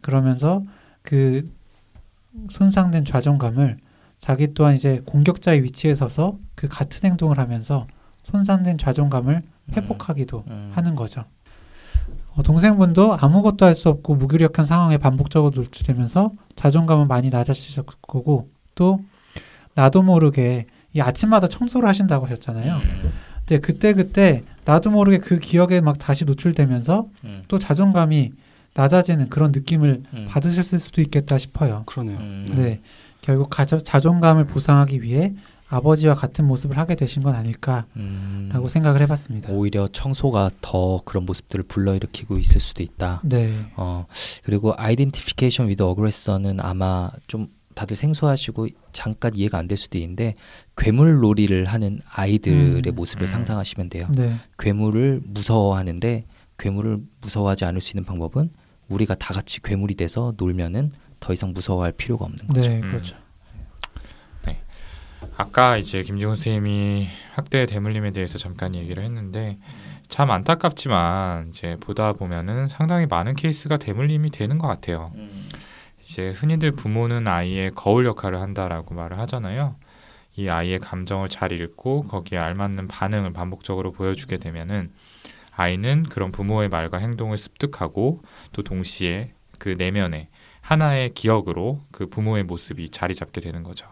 그러면서 0.00 0.62
그 1.02 1.50
손상된 2.50 3.04
자존감을 3.04 3.78
자기 4.18 4.54
또한 4.54 4.74
이제 4.74 5.02
공격자의 5.04 5.62
위치에 5.64 5.94
서서 5.94 6.38
그 6.54 6.68
같은 6.68 7.08
행동을 7.10 7.38
하면서 7.38 7.86
손상된 8.22 8.78
자존감을 8.78 9.42
회복하기도 9.76 10.44
음. 10.48 10.70
하는 10.72 10.94
거죠. 10.94 11.24
어, 12.34 12.42
동생분도 12.42 13.16
아무것도 13.20 13.66
할 13.66 13.74
수 13.74 13.88
없고 13.88 14.14
무기력한 14.14 14.64
상황에 14.64 14.96
반복적으로 14.98 15.52
노출되면서 15.54 16.32
자존감은 16.56 17.08
많이 17.08 17.30
낮아지실 17.30 17.82
거고 18.02 18.48
또 18.74 19.00
나도 19.74 20.02
모르게 20.02 20.66
이 20.94 21.00
아침마다 21.00 21.48
청소를 21.48 21.88
하신다고 21.88 22.26
하셨잖아요. 22.26 22.76
음. 22.76 23.12
근데 23.46 23.58
그때 23.60 23.92
그때 23.92 24.44
나도 24.64 24.90
모르게 24.90 25.18
그 25.18 25.38
기억에 25.38 25.80
막 25.80 25.98
다시 25.98 26.24
노출되면서 26.24 27.08
음. 27.24 27.42
또 27.48 27.58
자존감이 27.58 28.32
낮아지는 28.74 29.28
그런 29.28 29.52
느낌을 29.52 30.02
음. 30.14 30.26
받으실 30.28 30.62
수도 30.64 31.00
있겠다 31.00 31.38
싶어요. 31.38 31.82
그러네요. 31.86 32.18
음. 32.18 32.52
네. 32.56 32.80
결국 33.20 33.50
가져, 33.50 33.78
자존감을 33.78 34.46
보상하기 34.46 35.02
위해 35.02 35.34
아버지와 35.68 36.14
같은 36.14 36.46
모습을 36.46 36.76
하게 36.76 36.94
되신 36.94 37.22
건 37.22 37.34
아닐까라고 37.34 37.86
음. 37.96 38.66
생각을 38.68 39.00
해봤습니다. 39.02 39.50
오히려 39.52 39.88
청소가 39.88 40.50
더 40.60 41.00
그런 41.04 41.24
모습들을 41.24 41.64
불러일으키고 41.64 42.36
있을 42.38 42.60
수도 42.60 42.82
있다. 42.82 43.20
네. 43.24 43.64
어 43.76 44.04
그리고 44.42 44.74
identification 44.76 45.68
with 45.68 45.82
aggressor는 45.82 46.60
아마 46.60 47.10
좀 47.26 47.48
다들 47.74 47.96
생소하시고 47.96 48.68
잠깐 48.92 49.32
이해가 49.34 49.56
안 49.56 49.66
될 49.66 49.78
수도 49.78 49.96
있는데 49.96 50.34
괴물 50.76 51.20
놀이를 51.20 51.64
하는 51.64 52.00
아이들의 52.12 52.82
음. 52.86 52.94
모습을 52.94 53.22
음. 53.22 53.26
상상하시면 53.26 53.88
돼요. 53.88 54.08
네. 54.10 54.34
괴물을 54.58 55.22
무서워하는데 55.24 56.26
괴물을 56.58 56.98
무서워하지 57.22 57.64
않을 57.64 57.80
수 57.80 57.92
있는 57.96 58.04
방법은 58.04 58.50
우리가 58.92 59.14
다 59.14 59.34
같이 59.34 59.60
괴물이 59.62 59.94
돼서 59.94 60.34
놀면은 60.36 60.92
더 61.20 61.32
이상 61.32 61.52
무서워할 61.52 61.92
필요가 61.92 62.24
없는 62.24 62.46
거죠. 62.48 62.68
네, 62.68 62.80
음. 62.80 62.82
그렇죠. 62.82 63.16
아까 65.36 65.76
이제 65.76 66.02
김지훈 66.02 66.36
선생님이 66.36 67.08
학대 67.34 67.66
대물림에 67.66 68.10
대해서 68.10 68.38
잠깐 68.38 68.74
얘기를 68.74 69.02
했는데 69.02 69.58
참 70.08 70.30
안타깝지만 70.30 71.48
이제 71.48 71.76
보다 71.80 72.12
보면은 72.12 72.68
상당히 72.68 73.06
많은 73.06 73.34
케이스가 73.34 73.78
대물림이 73.78 74.30
되는 74.30 74.58
것 74.58 74.66
같아요. 74.66 75.12
이제 76.02 76.30
흔히들 76.30 76.72
부모는 76.72 77.26
아이의 77.28 77.72
거울 77.74 78.04
역할을 78.04 78.40
한다라고 78.40 78.94
말을 78.94 79.18
하잖아요. 79.20 79.76
이 80.36 80.48
아이의 80.48 80.80
감정을 80.80 81.28
잘 81.28 81.52
읽고 81.52 82.02
거기에 82.04 82.38
알맞는 82.38 82.88
반응을 82.88 83.32
반복적으로 83.32 83.92
보여주게 83.92 84.38
되면은 84.38 84.90
아이는 85.54 86.04
그런 86.04 86.32
부모의 86.32 86.68
말과 86.68 86.98
행동을 86.98 87.38
습득하고 87.38 88.22
또 88.52 88.62
동시에 88.62 89.32
그 89.58 89.70
내면에 89.70 90.28
하나의 90.60 91.14
기억으로 91.14 91.82
그 91.90 92.06
부모의 92.08 92.44
모습이 92.44 92.90
자리 92.90 93.14
잡게 93.14 93.40
되는 93.40 93.62
거죠. 93.62 93.86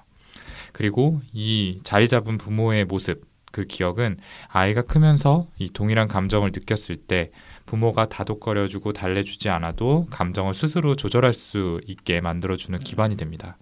그리고 0.73 1.21
이 1.33 1.81
자리 1.83 2.09
잡은 2.09 2.39
부모의 2.39 2.85
모습, 2.85 3.29
그 3.53 3.65
기억은 3.65 4.19
아이가 4.49 4.83
크면서 4.83 5.49
이 5.59 5.71
동일한 5.71 6.07
감정을 6.09 6.51
느꼈을 6.55 6.97
때 6.97 7.31
부모가 7.67 8.09
다독거려주고 8.09 8.93
달래주지 8.93 9.49
않아도 9.49 10.07
감정을 10.11 10.55
스스로 10.55 10.95
조절할 10.95 11.35
수 11.35 11.81
있게 11.87 12.21
만들어주는 12.21 12.79
기반이 12.81 13.17
됩니다. 13.17 13.59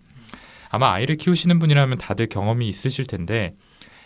아마 0.70 0.92
아이를 0.92 1.16
키우시는 1.16 1.58
분이라면 1.58 1.98
다들 1.98 2.28
경험이 2.28 2.68
있으실 2.68 3.06
텐데 3.06 3.54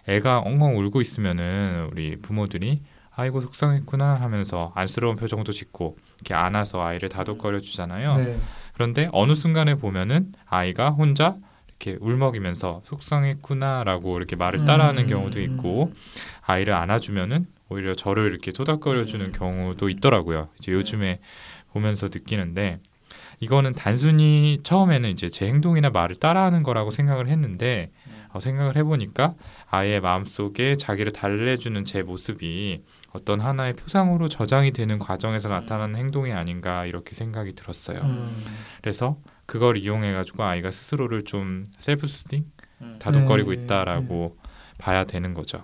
애가 0.08 0.40
엉엉 0.40 0.78
울고 0.78 1.00
있으면은 1.00 1.88
우리 1.90 2.16
부모들이 2.16 2.82
아이고 3.14 3.40
속상했구나 3.40 4.14
하면서 4.14 4.72
안쓰러운 4.74 5.16
표정도 5.16 5.52
짓고 5.52 5.96
이렇게 6.16 6.34
안아서 6.34 6.82
아이를 6.82 7.08
다독거려 7.08 7.60
주잖아요. 7.60 8.16
네. 8.16 8.38
그런데 8.74 9.08
어느 9.12 9.34
순간에 9.34 9.74
보면은 9.74 10.32
아이가 10.46 10.90
혼자 10.90 11.36
이렇게 11.68 11.98
울먹이면서 12.00 12.82
속상했구나라고 12.84 14.16
이렇게 14.16 14.36
말을 14.36 14.64
따라하는 14.64 15.04
음, 15.04 15.08
경우도 15.08 15.40
음. 15.40 15.44
있고 15.44 15.92
아이를 16.42 16.72
안아주면은 16.74 17.46
오히려 17.68 17.94
저를 17.94 18.30
이렇게 18.30 18.52
토닥거려 18.52 19.04
주는 19.04 19.32
경우도 19.32 19.88
있더라고요. 19.88 20.48
이제 20.58 20.72
요즘에 20.72 21.20
보면서 21.72 22.06
느끼는데 22.06 22.78
이거는 23.40 23.72
단순히 23.72 24.60
처음에는 24.62 25.10
이제 25.10 25.28
제 25.28 25.46
행동이나 25.48 25.90
말을 25.90 26.16
따라하는 26.16 26.62
거라고 26.62 26.90
생각을 26.90 27.28
했는데 27.28 27.90
어, 28.32 28.40
생각을 28.40 28.76
해보니까 28.76 29.34
아이의 29.68 30.00
마음속에 30.00 30.76
자기를 30.76 31.12
달래주는 31.12 31.84
제 31.84 32.02
모습이 32.02 32.82
어떤 33.12 33.40
하나의 33.40 33.74
표상으로 33.74 34.28
저장이 34.28 34.72
되는 34.72 34.98
과정에서 34.98 35.48
나타나는 35.48 35.96
행동이 35.96 36.32
아닌가 36.32 36.86
이렇게 36.86 37.14
생각이 37.14 37.54
들었어요. 37.54 38.00
음. 38.00 38.44
그래서 38.80 39.18
그걸 39.46 39.76
이용해 39.76 40.12
가지고 40.12 40.44
아이가 40.44 40.70
스스로를 40.70 41.24
좀 41.24 41.64
셀프 41.78 42.06
수딩 42.06 42.44
다독거리고 42.98 43.54
네, 43.54 43.62
있다라고 43.62 44.36
봐야 44.78 45.04
되는 45.04 45.34
거죠. 45.34 45.62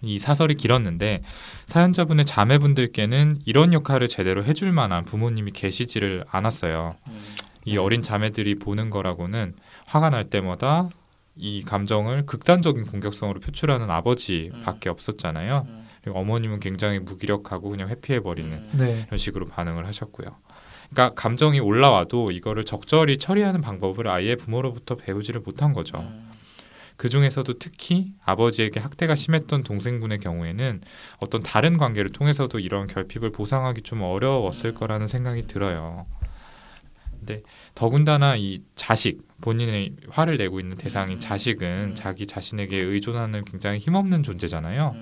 이 0.00 0.18
사설이 0.18 0.54
길었는데 0.54 1.22
사연자분의 1.66 2.24
자매분들께는 2.26 3.40
이런 3.46 3.72
역할을 3.72 4.06
제대로 4.08 4.44
해줄 4.44 4.70
만한 4.70 5.04
부모님이 5.04 5.50
계시지를 5.52 6.24
않았어요. 6.30 6.94
이 7.64 7.78
어린 7.78 8.02
자매들이 8.02 8.56
보는 8.56 8.90
거라고는 8.90 9.54
화가 9.86 10.10
날 10.10 10.24
때마다 10.28 10.90
이 11.36 11.62
감정을 11.62 12.26
극단적인 12.26 12.84
공격성으로 12.84 13.40
표출하는 13.40 13.90
아버지밖에 13.90 14.88
없었잖아요. 14.90 15.66
그리고 16.04 16.18
어머님은 16.18 16.60
굉장히 16.60 16.98
무기력하고 16.98 17.70
그냥 17.70 17.88
회피해 17.88 18.20
버리는 18.20 18.62
네. 18.72 19.04
이런 19.06 19.16
식으로 19.16 19.46
반응을 19.46 19.86
하셨고요. 19.86 20.36
그러니까 20.90 21.14
감정이 21.14 21.60
올라와도 21.60 22.30
이거를 22.30 22.64
적절히 22.64 23.16
처리하는 23.16 23.62
방법을 23.62 24.06
아예 24.08 24.36
부모로부터 24.36 24.96
배우지를 24.96 25.40
못한 25.40 25.72
거죠. 25.72 26.06
그 26.96 27.08
중에서도 27.08 27.58
특히 27.58 28.12
아버지에게 28.22 28.80
학대가 28.80 29.14
심했던 29.16 29.64
동생분의 29.64 30.18
경우에는 30.18 30.82
어떤 31.20 31.42
다른 31.42 31.78
관계를 31.78 32.10
통해서도 32.10 32.58
이런 32.58 32.86
결핍을 32.86 33.32
보상하기 33.32 33.80
좀 33.82 34.02
어려웠을 34.02 34.74
거라는 34.74 35.08
생각이 35.08 35.46
들어요. 35.46 36.06
근데 37.24 37.42
더군다나 37.74 38.36
이 38.36 38.58
자식 38.74 39.22
본인의 39.40 39.96
화를 40.10 40.36
내고 40.36 40.60
있는 40.60 40.76
대상인 40.76 41.20
자식은 41.20 41.94
자기 41.94 42.26
자신에게 42.26 42.76
의존하는 42.76 43.44
굉장히 43.44 43.78
힘없는 43.78 44.22
존재잖아요. 44.22 44.94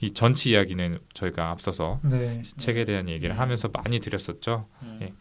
이 0.00 0.12
전치 0.12 0.50
이야기는 0.50 0.98
저희가 1.14 1.50
앞서서 1.50 2.00
네. 2.04 2.42
책에 2.58 2.84
대한 2.84 3.08
얘기를 3.08 3.38
하면서 3.38 3.68
많이 3.72 4.00
드렸었죠. 4.00 4.66
예. 5.02 5.12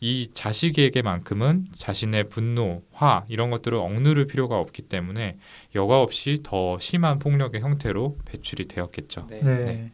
이 0.00 0.28
자식에게만큼은 0.32 1.68
자신의 1.76 2.28
분노, 2.28 2.82
화 2.90 3.24
이런 3.28 3.50
것들을 3.50 3.78
억누를 3.78 4.26
필요가 4.26 4.58
없기 4.58 4.82
때문에 4.82 5.38
여과 5.76 6.00
없이 6.02 6.38
더 6.42 6.78
심한 6.80 7.20
폭력의 7.20 7.60
형태로 7.60 8.18
배출이 8.24 8.66
되었겠죠. 8.66 9.28
네. 9.30 9.40
네. 9.42 9.92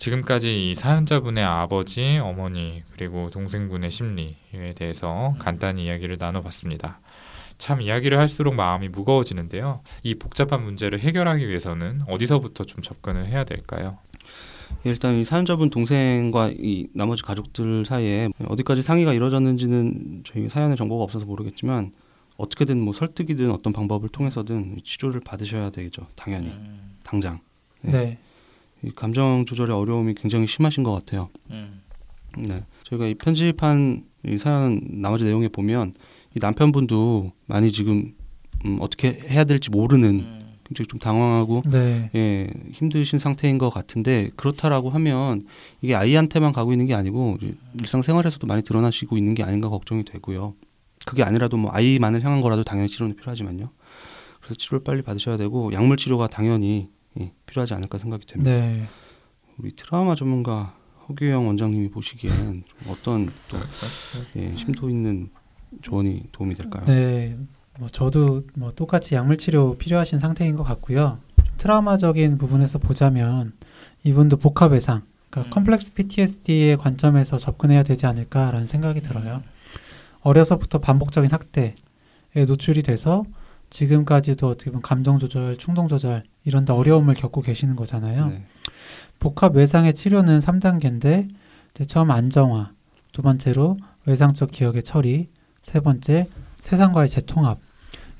지금까지 0.00 0.70
이 0.70 0.74
사연자분의 0.74 1.44
아버지, 1.44 2.18
어머니 2.22 2.82
그리고 2.92 3.28
동생분의 3.28 3.90
심리에 3.90 4.72
대해서 4.74 5.34
간단히 5.38 5.84
이야기를 5.84 6.16
나눠봤습니다. 6.18 7.00
참 7.58 7.82
이야기를 7.82 8.18
할수록 8.18 8.54
마음이 8.54 8.88
무거워지는데요. 8.88 9.82
이 10.02 10.14
복잡한 10.14 10.64
문제를 10.64 11.00
해결하기 11.00 11.46
위해서는 11.46 12.00
어디서부터 12.08 12.64
좀 12.64 12.80
접근을 12.82 13.26
해야 13.26 13.44
될까요? 13.44 13.98
일단 14.84 15.16
이 15.16 15.24
사연자분 15.26 15.68
동생과 15.68 16.52
이 16.56 16.86
나머지 16.94 17.22
가족들 17.22 17.84
사이에 17.84 18.30
어디까지 18.48 18.80
상의가 18.80 19.12
이루어졌는지는 19.12 20.22
저희 20.24 20.48
사연에 20.48 20.76
정보가 20.76 21.04
없어서 21.04 21.26
모르겠지만 21.26 21.92
어떻게든 22.38 22.80
뭐 22.80 22.94
설득이든 22.94 23.50
어떤 23.50 23.74
방법을 23.74 24.08
통해서든 24.08 24.78
치료를 24.82 25.20
받으셔야 25.20 25.68
되겠죠. 25.68 26.06
당연히 26.16 26.48
음, 26.48 26.96
당장. 27.02 27.40
네. 27.82 27.92
네. 27.92 28.18
이 28.82 28.90
감정 28.90 29.44
조절의 29.46 29.74
어려움이 29.74 30.14
굉장히 30.14 30.46
심하신 30.46 30.82
것 30.82 30.92
같아요. 30.92 31.28
음, 31.50 31.82
네. 32.36 32.64
저희가 32.84 33.06
이 33.06 33.14
편집한 33.14 34.04
이 34.26 34.38
사연 34.38 34.80
나머지 34.88 35.24
내용에 35.24 35.48
보면 35.48 35.92
이 36.34 36.38
남편분도 36.40 37.32
많이 37.46 37.72
지금 37.72 38.14
음, 38.64 38.78
어떻게 38.80 39.12
해야 39.12 39.44
될지 39.44 39.70
모르는 39.70 40.08
음, 40.08 40.40
굉장히 40.64 40.86
좀 40.86 40.98
당황하고 40.98 41.62
네. 41.66 42.10
예, 42.14 42.48
힘드신 42.72 43.18
상태인 43.18 43.58
것 43.58 43.70
같은데 43.70 44.30
그렇다라고 44.36 44.90
하면 44.90 45.42
이게 45.82 45.94
아이한테만 45.94 46.52
가고 46.52 46.72
있는 46.72 46.86
게 46.86 46.94
아니고 46.94 47.38
일상생활에서도 47.80 48.46
많이 48.46 48.62
드러나시고 48.62 49.16
있는 49.18 49.34
게 49.34 49.42
아닌가 49.42 49.68
걱정이 49.68 50.04
되고요. 50.04 50.54
그게 51.06 51.22
아니라도 51.22 51.56
뭐 51.56 51.70
아이만을 51.72 52.22
향한 52.22 52.40
거라도 52.40 52.62
당연히 52.62 52.88
치료는 52.88 53.16
필요하지만요. 53.16 53.70
그래서 54.40 54.54
치료를 54.54 54.84
빨리 54.84 55.02
받으셔야 55.02 55.36
되고 55.36 55.72
약물 55.72 55.96
치료가 55.96 56.28
당연히 56.28 56.88
예, 56.88 56.88
필요하지 57.46 57.74
않을까 57.74 57.98
생각이 57.98 58.26
됩니다. 58.26 58.50
네. 58.50 58.86
우리 59.58 59.72
트라우마 59.72 60.14
전문가 60.14 60.74
허규영 61.08 61.46
원장님이 61.46 61.90
보시기엔 61.90 62.62
좀 62.66 62.92
어떤 62.92 63.30
또 63.48 63.58
예, 64.36 64.54
심도 64.56 64.88
있는 64.88 65.30
조언이 65.82 66.24
도움이 66.32 66.54
될까요? 66.54 66.84
네. 66.86 67.36
뭐 67.78 67.88
저도 67.88 68.44
뭐 68.54 68.72
똑같이 68.72 69.14
약물 69.14 69.38
치료 69.38 69.76
필요하신 69.76 70.18
상태인 70.18 70.56
것 70.56 70.62
같고요. 70.64 71.18
좀 71.44 71.56
트라우마적인 71.56 72.38
부분에서 72.38 72.78
보자면 72.78 73.52
이분도 74.04 74.36
복합 74.36 74.72
외상, 74.72 75.02
그러니까 75.30 75.50
음. 75.50 75.54
컴플렉스 75.54 75.94
PTSD의 75.94 76.76
관점에서 76.76 77.38
접근해야 77.38 77.82
되지 77.82 78.06
않을까라는 78.06 78.66
생각이 78.66 79.00
들어요. 79.00 79.42
어려서부터 80.22 80.78
반복적인 80.78 81.30
학대에 81.30 81.74
노출이 82.46 82.82
돼서 82.82 83.24
지금까지도 83.70 84.48
어떻게 84.48 84.70
보면 84.70 84.82
감정 84.82 85.18
조절, 85.18 85.56
충동 85.56 85.88
조절 85.88 86.24
이런 86.44 86.64
데 86.64 86.72
어려움을 86.72 87.14
겪고 87.14 87.40
계시는 87.40 87.76
거잖아요. 87.76 88.28
네. 88.28 88.44
복합 89.18 89.54
외상의 89.54 89.94
치료는 89.94 90.40
3단계인데 90.40 91.28
이제 91.74 91.84
처음 91.84 92.10
안정화, 92.10 92.72
두 93.12 93.22
번째로 93.22 93.78
외상적 94.06 94.50
기억의 94.50 94.82
처리, 94.82 95.28
세 95.62 95.80
번째 95.80 96.28
세상과의 96.60 97.08
재통합 97.08 97.58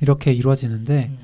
이렇게 0.00 0.32
이루어지는데 0.32 1.10
음. 1.10 1.18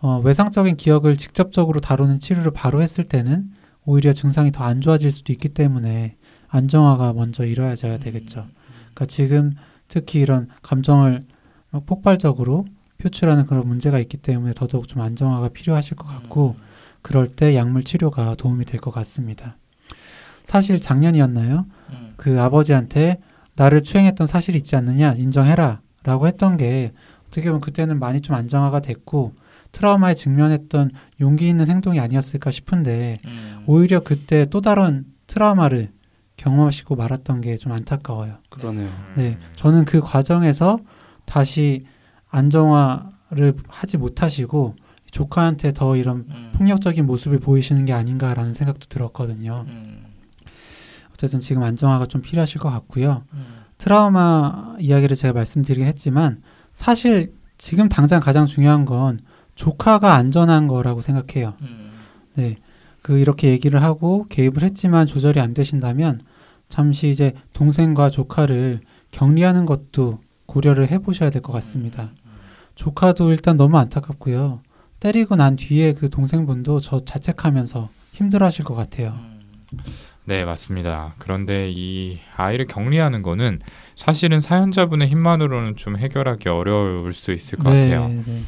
어, 0.00 0.20
외상적인 0.20 0.76
기억을 0.76 1.16
직접적으로 1.16 1.80
다루는 1.80 2.20
치료를 2.20 2.52
바로 2.52 2.82
했을 2.82 3.04
때는 3.04 3.50
오히려 3.84 4.12
증상이 4.12 4.52
더 4.52 4.64
안 4.64 4.80
좋아질 4.80 5.10
수도 5.10 5.32
있기 5.32 5.48
때문에 5.50 6.16
안정화가 6.48 7.12
먼저 7.14 7.44
이루어져야 7.44 7.98
되겠죠. 7.98 8.46
그러니까 8.94 9.06
지금 9.06 9.52
특히 9.88 10.20
이런 10.20 10.48
감정을 10.62 11.24
막 11.70 11.86
폭발적으로 11.86 12.66
표출하는 12.98 13.46
그런 13.46 13.66
문제가 13.66 13.98
있기 14.00 14.16
때문에 14.16 14.52
더더욱 14.54 14.88
좀 14.88 15.00
안정화가 15.02 15.48
필요하실 15.50 15.96
것 15.96 16.06
같고 16.06 16.56
그럴 17.02 17.28
때 17.28 17.54
약물 17.54 17.84
치료가 17.84 18.34
도움이 18.34 18.64
될 18.64 18.80
것 18.80 18.90
같습니다. 18.90 19.56
사실 20.44 20.80
작년이었나요? 20.80 21.66
음, 21.90 22.14
그 22.16 22.40
아버지한테 22.40 23.20
나를 23.54 23.82
추행했던 23.82 24.26
사실이 24.26 24.58
있지 24.58 24.76
않느냐 24.76 25.12
인정해라 25.12 25.80
라고 26.04 26.26
했던 26.26 26.56
게 26.56 26.92
어떻게 27.28 27.46
보면 27.48 27.60
그때는 27.60 27.98
많이 27.98 28.20
좀 28.20 28.34
안정화가 28.34 28.80
됐고 28.80 29.34
트라우마에 29.72 30.14
직면했던 30.14 30.90
용기 31.20 31.48
있는 31.48 31.68
행동이 31.68 32.00
아니었을까 32.00 32.50
싶은데 32.50 33.18
음, 33.26 33.62
오히려 33.66 34.00
그때 34.00 34.46
또 34.46 34.60
다른 34.60 35.04
트라우마를 35.26 35.92
경험하시고 36.36 36.96
말았던 36.96 37.42
게 37.42 37.56
좀 37.58 37.72
안타까워요. 37.72 38.38
그러네요. 38.48 38.88
네, 39.16 39.38
저는 39.54 39.84
그 39.84 40.00
과정에서 40.00 40.78
다시 41.26 41.84
안정화를 42.30 43.54
하지 43.68 43.96
못하시고 43.96 44.76
조카한테 45.10 45.72
더 45.72 45.96
이런 45.96 46.26
음, 46.28 46.52
폭력적인 46.56 47.06
모습을 47.06 47.38
보이시는 47.38 47.86
게 47.86 47.92
아닌가라는 47.92 48.52
생각도 48.52 48.86
들었거든요. 48.88 49.64
음, 49.68 50.04
어쨌든 51.12 51.40
지금 51.40 51.62
안정화가 51.62 52.06
좀 52.06 52.20
필요하실 52.20 52.60
것 52.60 52.70
같고요. 52.70 53.24
음, 53.32 53.46
트라우마 53.78 54.76
이야기를 54.80 55.16
제가 55.16 55.32
말씀드리긴 55.32 55.86
했지만 55.86 56.42
사실 56.74 57.32
지금 57.56 57.88
당장 57.88 58.20
가장 58.20 58.46
중요한 58.46 58.84
건 58.84 59.18
조카가 59.54 60.14
안전한 60.14 60.68
거라고 60.68 61.00
생각해요. 61.00 61.54
음, 61.62 61.90
네. 62.34 62.56
그 63.02 63.18
이렇게 63.18 63.48
얘기를 63.50 63.82
하고 63.82 64.26
개입을 64.28 64.62
했지만 64.62 65.06
조절이 65.06 65.40
안 65.40 65.54
되신다면 65.54 66.20
잠시 66.68 67.08
이제 67.08 67.32
동생과 67.54 68.10
조카를 68.10 68.80
격리하는 69.10 69.64
것도 69.64 70.20
고려를 70.52 70.90
해 70.90 70.98
보셔야 70.98 71.30
될 71.30 71.42
것 71.42 71.52
같습니다. 71.52 72.10
조카도 72.74 73.30
일단 73.30 73.56
너무 73.56 73.76
안타깝고요. 73.78 74.62
때리고 74.98 75.36
난 75.36 75.56
뒤에 75.56 75.92
그 75.92 76.08
동생분도 76.10 76.80
저 76.80 76.98
자책하면서 76.98 77.88
힘들어 78.12 78.46
하실 78.46 78.64
것 78.64 78.74
같아요. 78.74 79.14
음, 79.72 79.78
네, 80.24 80.44
맞습니다. 80.44 81.14
그런데 81.18 81.70
이 81.70 82.18
아이를 82.36 82.64
격리하는 82.66 83.22
거는 83.22 83.60
사실은 83.94 84.40
사연자분의 84.40 85.08
힘만으로는 85.08 85.76
좀 85.76 85.96
해결하기 85.98 86.48
어려울 86.48 87.12
수 87.12 87.32
있을 87.32 87.58
것 87.58 87.64
같아요. 87.64 88.08
네. 88.08 88.42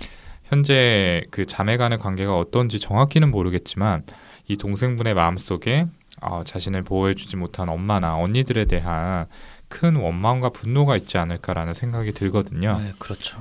현재 0.44 1.22
그 1.30 1.44
자매 1.44 1.76
간의 1.76 1.98
관계가 1.98 2.36
어떤지 2.36 2.80
정확히는 2.80 3.30
모르겠지만 3.30 4.02
이 4.48 4.56
동생분의 4.56 5.14
마음속에 5.14 5.86
어, 6.22 6.42
자신을 6.44 6.82
보호해주지 6.82 7.36
못한 7.36 7.68
엄마나 7.68 8.16
언니들에 8.16 8.64
대한 8.64 9.26
큰 9.70 9.94
원망과 9.94 10.50
분노가 10.50 10.96
있지 10.96 11.16
않을까라는 11.16 11.74
생각이 11.74 12.12
들거든요. 12.12 12.78
네, 12.80 12.92
그렇죠. 12.98 13.38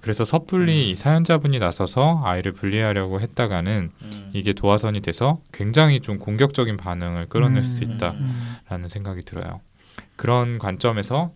그래서 0.00 0.24
섣불리 0.24 0.90
이 0.90 0.94
사연자분이 0.94 1.58
나서서 1.58 2.22
아이를 2.24 2.52
분리하려고 2.52 3.20
했다가는 3.20 3.90
음, 4.00 4.30
이게 4.32 4.52
도화선이 4.52 5.00
돼서 5.00 5.40
굉장히 5.52 6.00
좀 6.00 6.18
공격적인 6.18 6.76
반응을 6.76 7.26
끌어낼 7.28 7.64
수도 7.64 7.84
음, 7.84 7.92
있다라는 7.92 8.84
음. 8.84 8.88
생각이 8.88 9.22
들어요. 9.22 9.60
그런 10.14 10.58
관점에서 10.58 11.32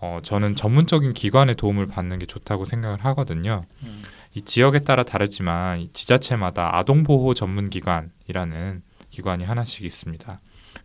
어, 0.00 0.18
저는 0.22 0.56
전문적인 0.56 1.12
기관의 1.12 1.54
도움을 1.54 1.86
받는 1.86 2.18
게 2.18 2.26
좋다고 2.26 2.64
생각을 2.64 3.04
하거든요. 3.04 3.66
음, 3.82 4.02
이 4.32 4.40
지역에 4.40 4.78
따라 4.78 5.02
다르지만 5.02 5.80
이 5.80 5.90
지자체마다 5.92 6.76
아동보호 6.78 7.34
전문기관이라는 7.34 8.82
기관이 9.10 9.44
하나씩 9.44 9.84
있습니다. 9.84 10.40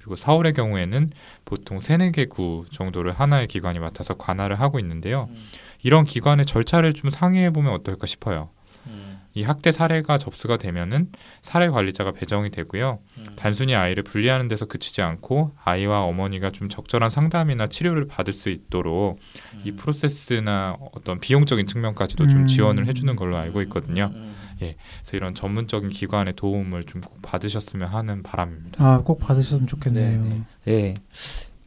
그리고 0.09 0.15
서울의 0.15 0.53
경우에는 0.53 1.11
보통 1.45 1.79
세네 1.79 2.11
개 2.11 2.25
구 2.25 2.65
정도를 2.71 3.11
하나의 3.13 3.45
기관이 3.47 3.77
맡아서 3.79 4.15
관할을 4.15 4.59
하고 4.59 4.79
있는데요. 4.79 5.27
음, 5.29 5.35
이런 5.83 6.03
기관의 6.03 6.45
절차를 6.47 6.93
좀 6.93 7.09
상의해 7.11 7.51
보면 7.51 7.71
어떨까 7.73 8.07
싶어요. 8.07 8.49
음, 8.87 9.19
이 9.35 9.43
학대 9.43 9.71
사례가 9.71 10.17
접수가 10.17 10.57
되면은 10.57 11.11
사례 11.43 11.69
관리자가 11.69 12.11
배정이 12.13 12.49
되고요. 12.49 12.99
음, 13.19 13.25
단순히 13.35 13.75
아이를 13.75 14.01
분리하는 14.03 14.47
데서 14.47 14.65
그치지 14.65 15.01
않고 15.03 15.51
아이와 15.63 16.01
어머니가 16.01 16.51
좀 16.51 16.69
적절한 16.69 17.09
상담이나 17.11 17.67
치료를 17.67 18.07
받을 18.07 18.33
수 18.33 18.49
있도록 18.49 19.19
이 19.63 19.69
음, 19.71 19.75
프로세스나 19.75 20.77
어떤 20.93 21.19
비용적인 21.19 21.67
측면까지도 21.67 22.27
좀 22.27 22.41
음. 22.41 22.47
지원을 22.47 22.87
해주는 22.87 23.15
걸로 23.15 23.37
알고 23.37 23.61
있거든요. 23.63 24.11
음, 24.61 24.73
그래서 25.01 25.17
이런 25.17 25.35
전문적인 25.35 25.89
기관의 25.89 26.35
도움을 26.35 26.83
좀 26.83 27.01
꼭 27.01 27.21
받으셨으면 27.21 27.87
하는 27.89 28.21
바람입니다. 28.23 28.85
아, 28.85 29.01
꼭 29.01 29.19
받으셨으면 29.19 29.67
좋겠네요. 29.67 30.23
네, 30.23 30.29
네. 30.29 30.43
네. 30.65 30.93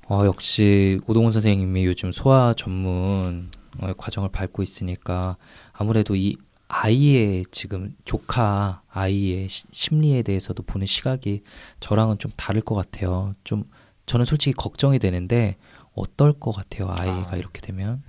어, 0.08 0.24
역시 0.26 1.00
오동훈 1.06 1.32
선생님이 1.32 1.84
요즘 1.86 2.12
소아 2.12 2.54
전문 2.54 3.50
어, 3.78 3.92
과정을 3.96 4.28
밟고 4.30 4.62
있으니까 4.62 5.36
아무래도 5.72 6.14
이 6.16 6.36
아이의 6.68 7.44
지금 7.50 7.94
조카 8.04 8.82
아이의 8.90 9.48
시- 9.48 9.66
심리에 9.70 10.22
대해서도 10.22 10.62
보는 10.64 10.86
시각이 10.86 11.42
저랑은 11.80 12.18
좀 12.18 12.30
다를 12.36 12.60
것 12.62 12.74
같아요. 12.74 13.34
좀 13.44 13.64
저는 14.06 14.24
솔직히 14.24 14.52
걱정이 14.54 14.98
되는데 14.98 15.56
어떨 15.94 16.32
것 16.32 16.52
같아요. 16.52 16.88
아이가 16.90 17.32
아. 17.32 17.36
이렇게 17.36 17.60
되면. 17.60 18.02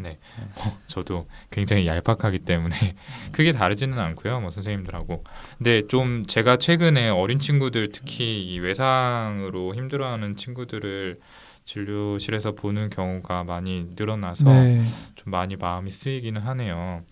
저도 0.86 1.28
굉장히 1.52 1.86
얄팍하기 1.86 2.40
때문에 2.40 2.76
크게 3.34 3.52
다르지는 3.52 4.00
않고요. 4.00 4.40
뭐 4.40 4.52
선생님들하고. 4.52 5.24
근데 5.58 5.86
좀 5.88 6.26
제가 6.26 6.58
최근에 6.58 7.10
어린 7.10 7.40
친구들 7.40 7.92
특히 7.92 8.44
이 8.44 8.60
외상으로 8.60 9.76
힘들어하는 9.76 10.36
친구들을 10.36 11.20
진료실에서 11.66 12.54
보는 12.54 12.90
경우가 12.90 13.44
많이 13.44 13.88
늘어나서 13.96 14.46
네. 14.46 14.82
좀 15.16 15.32
많이 15.32 15.56
마음이 15.56 15.92
쓰이기는 15.92 16.42
하네요. 16.42 17.04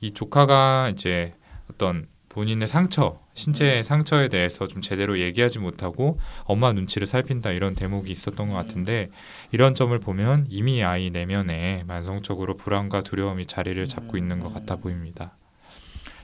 이 0.00 0.10
조카가 0.12 0.90
이제 0.92 1.34
어떤 1.70 2.06
본인의 2.34 2.66
상처, 2.66 3.20
신체의 3.34 3.84
상처에 3.84 4.28
대해서 4.28 4.66
좀 4.66 4.82
제대로 4.82 5.20
얘기하지 5.20 5.60
못하고 5.60 6.18
엄마 6.42 6.72
눈치를 6.72 7.06
살핀다 7.06 7.52
이런 7.52 7.76
대목이 7.76 8.10
있었던 8.10 8.48
것 8.48 8.54
같은데 8.56 9.08
이런 9.52 9.76
점을 9.76 9.96
보면 10.00 10.48
이미 10.50 10.82
아이 10.82 11.10
내면에 11.10 11.84
만성적으로 11.86 12.56
불안과 12.56 13.02
두려움이 13.02 13.46
자리를 13.46 13.86
잡고 13.86 14.16
있는 14.16 14.40
것 14.40 14.52
같아 14.52 14.74
보입니다. 14.74 15.36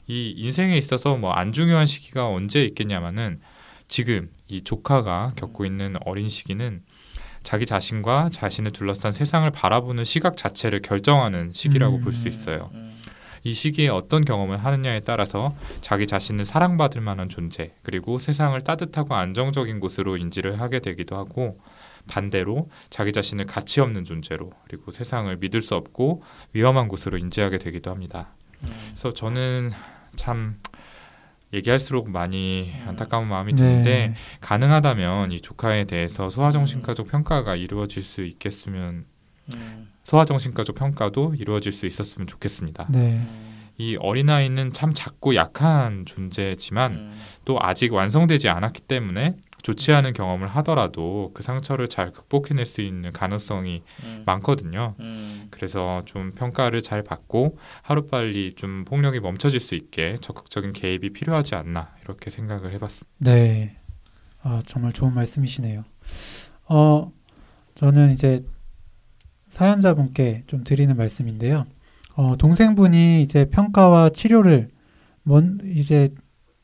이 0.09 0.35
인생에 0.37 0.77
있어서 0.77 1.17
뭐 1.17 1.33
안 1.33 1.53
중요한 1.53 1.87
시기가 1.87 2.27
언제 2.27 2.65
있겠냐마는 2.65 3.41
지금 3.87 4.31
이 4.49 4.63
조카가 4.63 5.35
겪고 5.37 5.65
있는 5.65 5.95
어린 6.05 6.29
시기는 6.29 6.83
자기 7.45 7.67
자신과 7.67 8.31
자신을 8.33 8.73
둘러싼 8.73 9.13
세상을 9.13 9.49
바라보는 9.53 10.03
시각 10.03 10.37
자체를 10.37 10.83
결정하는 10.83 11.53
시기라고 11.53 11.99
음. 11.99 12.01
볼수 12.03 12.27
있어요. 12.27 12.73
이 13.43 13.55
시기에 13.55 13.89
어떤 13.89 14.25
경험을 14.25 14.59
하느냐에 14.59 15.01
따라서 15.01 15.55
자기 15.81 16.07
자신을 16.07 16.45
사랑받을 16.45 17.01
만한 17.01 17.29
존재, 17.29 17.73
그리고 17.83 18.19
세상을 18.19 18.61
따뜻하고 18.61 19.15
안정적인 19.15 19.81
곳으로 19.81 20.17
인지를 20.17 20.61
하게 20.61 20.81
되기도 20.81 21.17
하고, 21.17 21.59
반대로 22.07 22.69
자기 22.89 23.13
자신을 23.13 23.47
가치 23.47 23.81
없는 23.81 24.05
존재로, 24.05 24.51
그리고 24.65 24.91
세상을 24.91 25.35
믿을 25.37 25.63
수 25.63 25.75
없고 25.75 26.23
위험한 26.53 26.89
곳으로 26.89 27.19
인지하게 27.19 27.59
되기도 27.59 27.91
합니다. 27.91 28.35
그래서 28.61 29.13
저는 29.13 29.71
참 30.17 30.59
얘기할수록 31.53 32.11
많이 32.11 32.73
안타까운 32.87 33.27
마음이 33.27 33.55
드는데 33.55 34.09
네. 34.09 34.15
가능하다면 34.41 35.33
이 35.33 35.41
조카에 35.41 35.85
대해서 35.85 36.31
소아정신가족 36.31 37.09
평가가 37.09 37.57
이루어질 37.57 38.03
수 38.03 38.23
있겠으면 38.23 39.05
소아정신가족 40.05 40.77
평가도 40.77 41.35
이루어질 41.39 41.73
수 41.73 41.87
있었으면 41.87 42.27
좋겠습니다. 42.27 42.87
네. 42.91 43.25
이 43.79 43.97
어린아이는 43.97 44.73
참 44.73 44.93
작고 44.93 45.35
약한 45.37 46.05
존재지만 46.05 47.13
또 47.47 47.59
아직 47.61 47.95
완성되지 47.95 48.51
않았기 48.51 48.83
때문에 48.83 49.37
좋지 49.63 49.93
않은 49.93 50.13
경험을 50.13 50.49
하더라도 50.49 51.31
그 51.33 51.43
상처를 51.43 51.89
잘 51.89 52.13
극복해낼 52.13 52.67
수 52.67 52.83
있는 52.83 53.11
가능성이 53.11 53.83
많거든요. 54.27 54.97
그래서 55.51 56.03
좀 56.05 56.31
평가를 56.31 56.83
잘 56.83 57.03
받고 57.03 57.59
하루빨리 57.81 58.55
좀 58.57 58.85
폭력이 58.85 59.21
멈춰질 59.21 59.61
수 59.61 59.75
있게 59.75 60.19
적극적인 60.21 60.75
개입이 60.75 61.15
필요하지 61.15 61.55
않나 61.55 61.95
이렇게 62.05 62.29
생각을 62.29 62.73
해봤습니다. 62.73 63.09
네. 63.19 63.77
아, 64.43 64.61
정말 64.67 64.93
좋은 64.93 65.15
말씀이시네요. 65.15 65.85
어, 66.69 67.13
저는 67.75 68.11
이제 68.11 68.45
사연자분께 69.51 70.45
좀 70.47 70.65
드리는 70.65 70.97
말씀인데요. 70.97 71.67
어, 72.15 72.35
동생분이 72.39 73.23
이제 73.23 73.45
평가와 73.51 74.11
치료를 74.11 74.71
먼 75.23 75.61
이제 75.65 76.15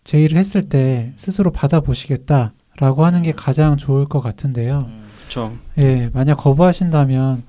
제의를 0.04 0.38
했을 0.38 0.68
때 0.68 1.12
스스로 1.16 1.50
받아보시겠다라고 1.52 3.04
하는 3.04 3.22
게 3.22 3.32
가장 3.32 3.76
좋을 3.76 4.06
것 4.06 4.20
같은데요. 4.20 4.88
그렇죠. 5.18 5.56
예, 5.78 6.10
만약 6.12 6.36
거부하신다면 6.36 7.42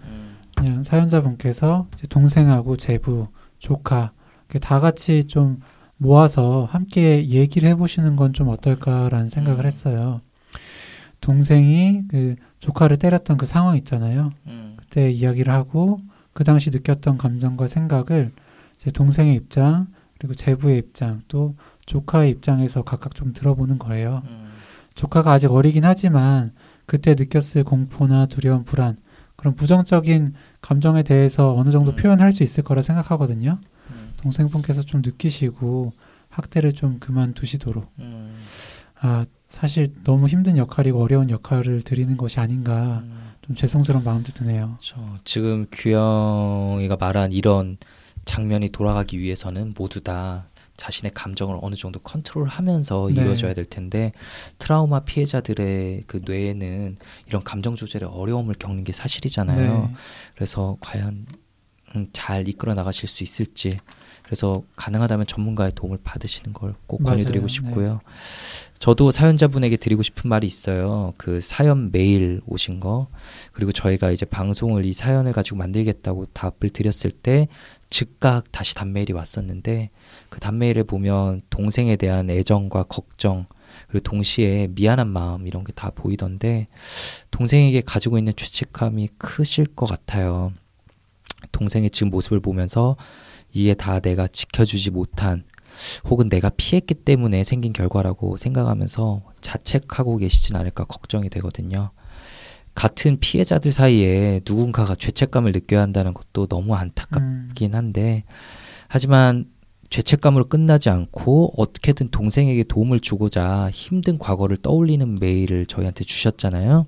그냥 0.56 0.84
사연자분께서 0.84 1.88
이제 1.94 2.08
동생하고 2.08 2.76
제부, 2.78 3.28
조카 3.60 4.12
다 4.60 4.80
같이 4.80 5.26
좀 5.26 5.60
모아서 5.98 6.66
함께 6.72 7.28
얘기를 7.28 7.70
해보시는 7.70 8.16
건 8.16 8.34
좀 8.34 8.50
어떨까라는 8.50 9.30
생각을 9.30 9.62
음. 9.62 9.66
했어요. 9.66 10.22
동생이 11.22 12.04
그 12.10 12.36
조카를 12.60 12.98
때렸던 12.98 13.38
그 13.38 13.46
상황 13.46 13.76
있잖아요. 13.78 14.32
그 14.46 14.67
때 14.90 15.10
이야기를 15.12 15.54
하고 15.54 16.00
그 16.34 16.44
당시 16.44 16.70
느꼈던 16.70 17.18
감정과 17.18 17.68
생각을 17.68 18.32
제 18.78 18.92
동생의 18.92 19.36
입장 19.36 19.88
그리고 20.18 20.34
제부의 20.34 20.78
입장 20.80 21.22
또 21.28 21.56
조카의 21.86 22.32
입장에서 22.32 22.84
각각 22.84 23.16
좀 23.16 23.34
들어보는 23.34 23.80
거예요. 23.80 24.24
조카가 24.96 25.32
아직 25.32 25.52
어리긴 25.52 25.86
하지만 25.86 26.54
그때 26.86 27.16
느꼈을 27.16 27.64
공포나 27.64 28.26
두려움, 28.26 28.64
불안 28.64 28.98
그런 29.36 29.56
부정적인 29.56 30.34
감정에 30.62 31.04
대해서 31.04 31.56
어느 31.56 31.70
정도 31.70 31.92
음. 31.92 31.96
표현할 31.96 32.34
수 32.34 32.44
있을 32.44 32.64
거라 32.64 32.82
생각하거든요. 32.82 33.60
동생분께서 34.18 34.82
좀 34.82 35.02
느끼시고 35.06 35.94
학대를 36.30 36.74
좀 36.74 37.00
그만두시도록 37.00 37.92
아 39.00 39.26
사실 39.48 39.94
너무 40.04 40.28
힘든 40.28 40.58
역할이고 40.58 41.02
어려운 41.02 41.30
역할을 41.30 41.84
드리는 41.84 42.18
것이 42.18 42.40
아닌가 42.40 43.04
좀 43.48 43.56
죄송스러운 43.56 44.04
마음도 44.04 44.32
드네요. 44.34 44.78
저 44.82 44.98
지금 45.24 45.68
규영이가 45.72 46.98
말한 46.98 47.32
이런 47.32 47.78
장면이 48.26 48.70
돌아가기 48.70 49.20
위해서는 49.20 49.74
모두 49.78 50.02
다 50.02 50.50
자신의 50.76 51.14
감정을 51.14 51.58
어느 51.62 51.76
정도 51.76 52.00
컨트롤하면서 52.00 53.10
네. 53.16 53.22
이루어져야 53.22 53.54
될 53.54 53.64
텐데 53.64 54.12
트라우마 54.60 55.00
피해자들의 55.00 56.04
그 56.08 56.22
뇌에는 56.26 56.98
이런 57.26 57.44
감정 57.44 57.76
조절에 57.76 58.06
어려움을 58.06 58.56
겪는 58.56 58.84
게 58.84 58.92
사실이잖아요. 58.92 59.82
네. 59.88 59.94
그래서 60.36 60.78
과연 60.82 61.26
음, 61.96 62.10
잘 62.12 62.50
이끌어 62.50 62.74
나가실 62.74 63.08
수 63.08 63.24
있을지 63.24 63.80
그래서 64.28 64.62
가능하다면 64.76 65.26
전문가의 65.26 65.72
도움을 65.74 66.00
받으시는 66.04 66.52
걸 66.52 66.76
꼭. 66.86 67.02
권유드리고 67.02 67.48
싶고요. 67.48 68.02
저도 68.78 69.10
사연자분에게 69.10 69.78
드리고 69.78 70.04
싶은 70.04 70.30
말이 70.30 70.46
있어요. 70.46 71.14
그 71.16 71.40
사연 71.40 71.92
메일 71.94 72.42
오신 72.46 72.82
거 72.82 73.08
그리고 73.54 73.72
저희가 73.72 74.12
이제 74.12 74.26
방송을 74.26 74.84
이 74.86 74.92
사연을 74.92 75.32
가지고 75.32 75.56
만들겠다고 75.56 76.26
답을 76.34 76.70
드렸을 76.74 77.12
때 77.12 77.48
즉각 77.90 78.52
다시 78.52 78.76
단메일이 78.76 79.14
왔었는데 79.14 79.92
그 80.28 80.42
단메일을 80.42 80.84
보면 80.84 81.44
동생에 81.50 81.96
대한 81.96 82.30
애정과 82.30 82.84
걱정 82.84 83.46
그리고 83.88 84.04
동시에 84.04 84.68
미안한 84.72 85.08
마음 85.08 85.48
이런 85.48 85.64
게 85.64 85.72
다 85.74 85.90
보이던데 85.92 86.68
동생에게 87.32 87.82
가지고 87.82 88.18
있는 88.18 88.34
죄책감이 88.36 89.08
크실 89.18 89.68
것 89.68 89.86
같아요. 89.86 90.52
동생의 91.54 91.90
지금 91.92 92.10
모습을 92.10 92.42
보면서 92.42 92.98
이게 93.54 93.74
다 93.74 94.00
내가 94.00 94.28
지켜주지 94.28 94.92
못한 94.92 95.44
혹은 96.06 96.30
내가 96.30 96.50
피했기 96.50 96.94
때문에 96.96 97.44
생긴 97.44 97.74
결과라고 97.74 98.38
생각하면서 98.38 99.22
자책하고 99.42 100.18
계시진 100.18 100.56
않을까 100.56 100.86
걱정이 100.86 101.30
되거든요. 101.30 101.92
같은 102.76 103.20
피해자들 103.20 103.72
사이에 103.72 104.42
누군가가 104.48 104.96
죄책감을 104.96 105.52
느껴야 105.52 105.82
한다는 105.82 106.14
것도 106.14 106.46
너무 106.46 106.76
안타깝긴 106.76 107.72
음, 107.72 107.76
한데 107.76 108.24
하지만 108.88 109.46
죄책감으로 109.90 110.48
끝나지 110.48 110.90
않고 110.90 111.54
어떻게든 111.58 112.10
동생에게 112.10 112.64
도움을 112.66 113.00
주고자 113.00 113.70
힘든 113.72 114.20
과거를 114.20 114.58
떠올리는 114.58 115.18
메일을 115.20 115.66
저희한테 115.66 116.04
주셨잖아요. 116.04 116.86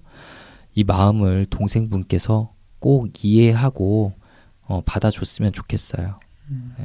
이 0.75 0.83
마음을 0.83 1.45
동생분께서 1.45 2.53
꼭 2.79 3.23
이해하고 3.23 4.13
어, 4.61 4.81
받아줬으면 4.85 5.53
좋겠어요. 5.53 6.19
음. 6.49 6.75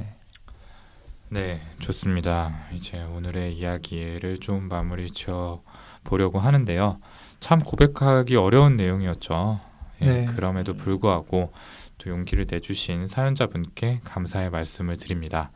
네, 1.30 1.60
좋습니다. 1.80 2.54
이제 2.72 3.02
오늘의 3.02 3.56
이야기를 3.56 4.38
좀 4.38 4.68
마무리 4.68 5.10
지어 5.10 5.62
보려고 6.04 6.38
하는데요. 6.38 7.00
참 7.40 7.58
고백하기 7.58 8.36
어려운 8.36 8.76
내용이었죠. 8.76 9.60
예, 10.02 10.04
네. 10.04 10.24
그럼에도 10.26 10.74
불구하고 10.74 11.52
또 11.98 12.10
용기를 12.10 12.46
내주신 12.50 13.08
사연자분께 13.08 14.00
감사의 14.04 14.50
말씀을 14.50 14.96
드립니다. 14.96 15.50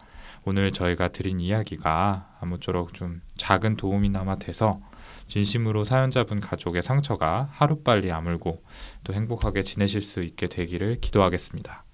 오늘 0.45 0.73
저희가 0.73 1.09
드린 1.09 1.41
이야기가 1.41 2.39
아무쪼록 2.41 2.95
좀 2.95 3.21
작은 3.37 3.77
도움이나마 3.77 4.37
돼서 4.37 4.81
진심으로 5.27 5.85
사연자분 5.85 6.41
가족의 6.41 6.83
상처가 6.83 7.49
하루빨리 7.53 8.11
아물고 8.11 8.65
또 9.05 9.13
행복하게 9.13 9.63
지내실 9.63 10.01
수 10.01 10.23
있게 10.23 10.47
되기를 10.49 11.01
기도하겠습니다. 11.01 11.85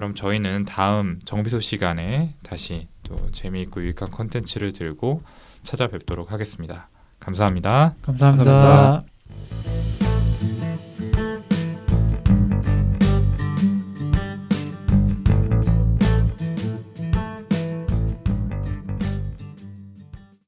그럼 0.00 0.14
저희는 0.14 0.64
다음 0.64 1.18
정비소 1.26 1.60
시간에 1.60 2.34
다시 2.42 2.88
또 3.02 3.30
재미있고 3.32 3.82
유익한 3.82 4.10
컨텐츠를 4.10 4.72
들고 4.72 5.22
찾아뵙도록 5.62 6.32
하겠습니다. 6.32 6.88
감사합니다. 7.18 7.96
감사합니다. 8.00 8.44
감사합니다. 8.50 10.09